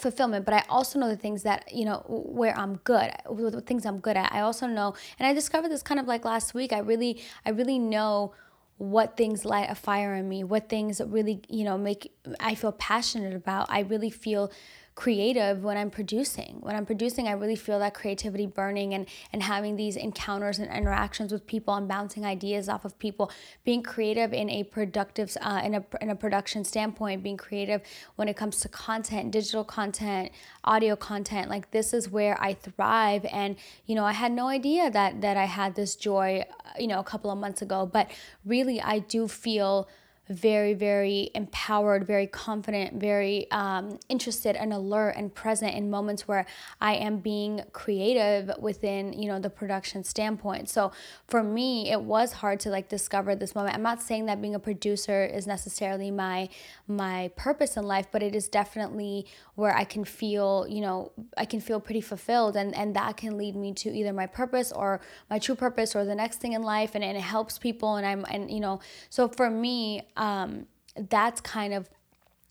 fulfillment 0.00 0.44
but 0.44 0.54
i 0.54 0.62
also 0.68 0.98
know 0.98 1.08
the 1.08 1.16
things 1.16 1.42
that 1.42 1.72
you 1.72 1.84
know 1.84 2.04
where 2.08 2.56
i'm 2.58 2.76
good 2.78 3.10
the 3.26 3.62
things 3.62 3.86
i'm 3.86 3.98
good 3.98 4.16
at. 4.16 4.30
I 4.32 4.40
also 4.40 4.66
know 4.66 4.94
and 5.18 5.26
i 5.26 5.32
discovered 5.32 5.70
this 5.70 5.82
kind 5.82 5.98
of 5.98 6.06
like 6.06 6.24
last 6.24 6.52
week 6.52 6.72
i 6.72 6.78
really 6.78 7.22
i 7.46 7.50
really 7.50 7.78
know 7.78 8.32
what 8.78 9.16
things 9.16 9.44
light 9.44 9.70
a 9.70 9.74
fire 9.74 10.14
in 10.14 10.28
me, 10.28 10.44
what 10.44 10.68
things 10.68 11.00
really, 11.04 11.40
you 11.48 11.64
know, 11.64 11.78
make 11.78 12.12
I 12.40 12.54
feel 12.54 12.72
passionate 12.72 13.34
about. 13.34 13.66
I 13.70 13.80
really 13.80 14.10
feel 14.10 14.50
creative 14.96 15.62
when 15.62 15.76
I'm 15.76 15.90
producing. 15.90 16.56
When 16.60 16.74
I'm 16.74 16.86
producing, 16.86 17.28
I 17.28 17.32
really 17.32 17.54
feel 17.54 17.78
that 17.78 17.92
creativity 17.92 18.46
burning 18.46 18.94
and, 18.94 19.06
and 19.30 19.42
having 19.42 19.76
these 19.76 19.94
encounters 19.94 20.58
and 20.58 20.72
interactions 20.72 21.32
with 21.32 21.46
people 21.46 21.74
and 21.74 21.86
bouncing 21.86 22.24
ideas 22.24 22.66
off 22.70 22.86
of 22.86 22.98
people. 22.98 23.30
Being 23.62 23.82
creative 23.82 24.32
in 24.32 24.48
a 24.48 24.64
productive, 24.64 25.36
uh, 25.42 25.60
in, 25.62 25.74
a, 25.74 25.84
in 26.00 26.08
a 26.08 26.16
production 26.16 26.64
standpoint, 26.64 27.22
being 27.22 27.36
creative 27.36 27.82
when 28.16 28.26
it 28.26 28.36
comes 28.36 28.58
to 28.60 28.70
content, 28.70 29.30
digital 29.32 29.64
content, 29.64 30.32
audio 30.64 30.96
content. 30.96 31.50
Like 31.50 31.70
this 31.72 31.92
is 31.92 32.10
where 32.10 32.40
I 32.42 32.54
thrive. 32.54 33.26
And, 33.30 33.56
you 33.84 33.94
know, 33.94 34.04
I 34.04 34.12
had 34.12 34.32
no 34.32 34.48
idea 34.48 34.90
that, 34.90 35.20
that 35.20 35.36
I 35.36 35.44
had 35.44 35.74
this 35.74 35.94
joy, 35.94 36.42
uh, 36.48 36.70
you 36.78 36.86
know, 36.86 37.00
a 37.00 37.04
couple 37.04 37.30
of 37.30 37.36
months 37.36 37.60
ago. 37.60 37.84
But 37.84 38.10
really, 38.46 38.80
I 38.80 39.00
do 39.00 39.28
feel 39.28 39.88
very, 40.28 40.74
very 40.74 41.30
empowered, 41.34 42.06
very 42.06 42.26
confident, 42.26 43.00
very 43.00 43.48
um, 43.50 43.98
interested 44.08 44.56
and 44.56 44.72
alert 44.72 45.10
and 45.16 45.32
present 45.34 45.74
in 45.74 45.88
moments 45.88 46.26
where 46.26 46.46
I 46.80 46.94
am 46.94 47.18
being 47.18 47.62
creative 47.72 48.50
within, 48.58 49.12
you 49.12 49.28
know, 49.28 49.38
the 49.38 49.50
production 49.50 50.02
standpoint. 50.02 50.68
So 50.68 50.90
for 51.28 51.42
me, 51.42 51.90
it 51.90 52.00
was 52.00 52.32
hard 52.32 52.58
to 52.60 52.70
like 52.70 52.88
discover 52.88 53.36
this 53.36 53.54
moment. 53.54 53.74
I'm 53.74 53.82
not 53.82 54.02
saying 54.02 54.26
that 54.26 54.40
being 54.40 54.54
a 54.54 54.58
producer 54.58 55.24
is 55.24 55.46
necessarily 55.46 56.10
my 56.10 56.48
my 56.88 57.30
purpose 57.36 57.76
in 57.76 57.84
life, 57.84 58.06
but 58.10 58.22
it 58.22 58.34
is 58.34 58.48
definitely 58.48 59.26
where 59.54 59.76
I 59.76 59.84
can 59.84 60.04
feel, 60.04 60.66
you 60.68 60.80
know, 60.80 61.12
I 61.36 61.44
can 61.44 61.60
feel 61.60 61.78
pretty 61.80 62.00
fulfilled 62.00 62.56
and 62.56 62.74
and 62.74 62.96
that 62.96 63.16
can 63.16 63.38
lead 63.38 63.54
me 63.54 63.72
to 63.74 63.90
either 63.90 64.12
my 64.12 64.26
purpose 64.26 64.72
or 64.72 65.00
my 65.30 65.38
true 65.38 65.54
purpose 65.54 65.94
or 65.94 66.04
the 66.04 66.14
next 66.14 66.40
thing 66.40 66.52
in 66.52 66.62
life 66.62 66.94
and, 66.94 67.04
and 67.04 67.16
it 67.16 67.22
helps 67.22 67.58
people 67.58 67.96
and 67.96 68.04
I'm 68.04 68.24
and 68.28 68.50
you 68.50 68.60
know, 68.60 68.80
so 69.08 69.28
for 69.28 69.50
me, 69.50 70.02
um, 70.16 70.66
that's 70.96 71.40
kind 71.40 71.74
of 71.74 71.88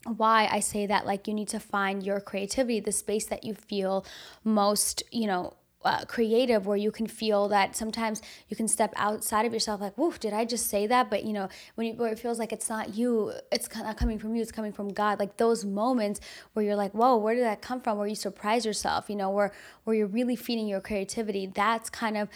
why 0.05 0.47
I 0.51 0.59
say 0.59 0.85
that 0.85 1.05
like 1.05 1.27
you 1.27 1.33
need 1.33 1.47
to 1.49 1.59
find 1.59 2.03
your 2.03 2.19
creativity, 2.19 2.79
the 2.79 2.91
space 2.91 3.25
that 3.27 3.43
you 3.43 3.55
feel 3.55 4.05
most, 4.43 5.03
you 5.11 5.27
know, 5.27 5.53
uh, 5.83 6.03
creative 6.05 6.65
where 6.65 6.77
you 6.77 6.91
can 6.91 7.05
feel 7.05 7.47
that 7.47 7.75
sometimes 7.75 8.21
you 8.49 8.57
can 8.57 8.67
step 8.67 8.91
outside 8.97 9.45
of 9.45 9.53
yourself 9.53 9.79
like 9.79 9.95
woof 9.99 10.19
did 10.19 10.33
i 10.33 10.43
just 10.43 10.67
say 10.67 10.87
that? 10.87 11.11
But 11.11 11.23
you 11.25 11.31
know 11.31 11.47
when 11.75 11.87
you, 11.87 11.93
where 11.93 12.11
it 12.11 12.17
feels 12.17 12.39
like 12.39 12.51
it's 12.51 12.67
not 12.69 12.95
you 12.95 13.31
it's 13.51 13.69
not 13.75 13.95
coming 13.95 14.17
from 14.17 14.35
you 14.35 14.41
it's 14.41 14.51
coming 14.51 14.73
from 14.73 14.89
god 14.91 15.19
like 15.19 15.37
those 15.37 15.63
moments 15.63 16.19
where 16.53 16.65
you're 16.65 16.75
like 16.75 16.91
whoa 16.93 17.15
where 17.17 17.35
did 17.35 17.43
that 17.43 17.61
come 17.61 17.81
from? 17.81 17.99
Where 17.99 18.07
you 18.07 18.15
surprise 18.15 18.65
yourself 18.65 19.09
you 19.09 19.15
know 19.15 19.29
where 19.29 19.51
where 19.83 19.95
you're 19.95 20.07
really 20.07 20.35
feeding 20.35 20.67
your 20.67 20.81
creativity. 20.81 21.45
That's 21.45 21.91
kind 21.91 22.17
of 22.17 22.29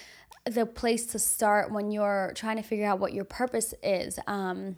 the 0.45 0.67
place 0.67 1.07
to 1.07 1.19
start 1.19 1.71
when 1.71 1.91
you're 1.91 2.31
trying 2.35 2.57
to 2.57 2.63
figure 2.63 2.85
out 2.85 2.99
what 2.99 3.13
your 3.13 3.25
purpose 3.25 3.73
is. 3.81 4.19
Um 4.27 4.77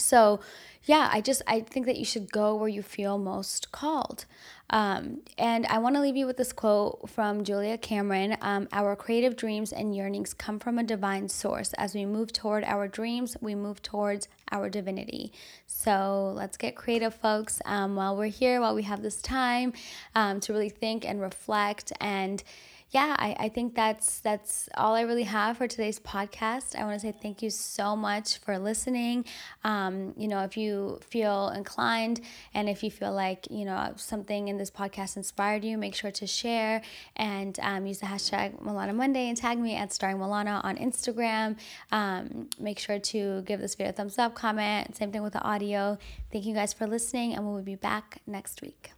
so 0.00 0.40
yeah 0.84 1.08
i 1.12 1.20
just 1.20 1.42
i 1.46 1.60
think 1.60 1.86
that 1.86 1.96
you 1.96 2.04
should 2.04 2.30
go 2.32 2.54
where 2.54 2.68
you 2.68 2.82
feel 2.82 3.18
most 3.18 3.72
called. 3.72 4.24
Um, 4.70 5.22
and 5.36 5.66
i 5.66 5.78
want 5.78 5.96
to 5.96 6.00
leave 6.00 6.16
you 6.16 6.26
with 6.26 6.36
this 6.36 6.52
quote 6.52 7.08
from 7.10 7.44
julia 7.44 7.76
cameron 7.76 8.36
um, 8.40 8.68
our 8.72 8.94
creative 8.96 9.36
dreams 9.36 9.72
and 9.72 9.94
yearnings 9.94 10.32
come 10.32 10.58
from 10.58 10.78
a 10.78 10.82
divine 10.82 11.28
source. 11.28 11.72
As 11.74 11.94
we 11.94 12.06
move 12.06 12.32
toward 12.32 12.64
our 12.64 12.86
dreams 12.88 13.36
we 13.40 13.54
move 13.54 13.82
towards 13.82 14.28
our 14.52 14.68
divinity. 14.68 15.32
So 15.66 16.32
let's 16.34 16.56
get 16.56 16.74
creative 16.74 17.14
folks 17.14 17.60
um, 17.64 17.96
while 17.96 18.16
we're 18.16 18.26
here 18.26 18.60
while 18.60 18.74
we 18.74 18.82
have 18.84 19.02
this 19.02 19.20
time 19.20 19.72
um, 20.14 20.40
to 20.40 20.52
really 20.52 20.68
think 20.70 21.04
and 21.04 21.20
reflect 21.20 21.92
and 22.00 22.42
yeah, 22.90 23.14
I, 23.18 23.36
I 23.38 23.48
think 23.48 23.76
that's 23.76 24.18
that's 24.18 24.68
all 24.76 24.94
I 24.96 25.02
really 25.02 25.22
have 25.22 25.58
for 25.58 25.68
today's 25.68 26.00
podcast. 26.00 26.74
I 26.74 26.82
want 26.82 26.94
to 26.94 27.00
say 27.00 27.14
thank 27.22 27.40
you 27.40 27.48
so 27.48 27.94
much 27.94 28.38
for 28.38 28.58
listening. 28.58 29.26
Um, 29.62 30.12
you 30.16 30.26
know, 30.26 30.42
if 30.42 30.56
you 30.56 30.98
feel 31.08 31.50
inclined 31.50 32.20
and 32.52 32.68
if 32.68 32.82
you 32.82 32.90
feel 32.90 33.12
like 33.12 33.46
you 33.48 33.64
know 33.64 33.92
something 33.94 34.48
in 34.48 34.58
this 34.58 34.72
podcast 34.72 35.16
inspired 35.16 35.64
you, 35.64 35.78
make 35.78 35.94
sure 35.94 36.10
to 36.10 36.26
share 36.26 36.82
and 37.14 37.60
um, 37.60 37.86
use 37.86 38.00
the 38.00 38.06
hashtag 38.06 38.60
Milana 38.60 38.94
Monday 38.94 39.28
and 39.28 39.36
tag 39.36 39.58
me 39.58 39.76
at 39.76 39.92
Starring 39.92 40.18
Milana 40.18 40.64
on 40.64 40.76
Instagram. 40.76 41.56
Um, 41.92 42.48
make 42.58 42.80
sure 42.80 42.98
to 42.98 43.42
give 43.42 43.60
this 43.60 43.76
video 43.76 43.90
a 43.90 43.92
thumbs 43.92 44.18
up, 44.18 44.34
comment. 44.34 44.96
Same 44.96 45.12
thing 45.12 45.22
with 45.22 45.34
the 45.34 45.42
audio. 45.42 45.96
Thank 46.32 46.44
you 46.44 46.54
guys 46.54 46.72
for 46.72 46.88
listening, 46.88 47.34
and 47.34 47.46
we'll 47.46 47.62
be 47.62 47.76
back 47.76 48.18
next 48.26 48.62
week. 48.62 48.90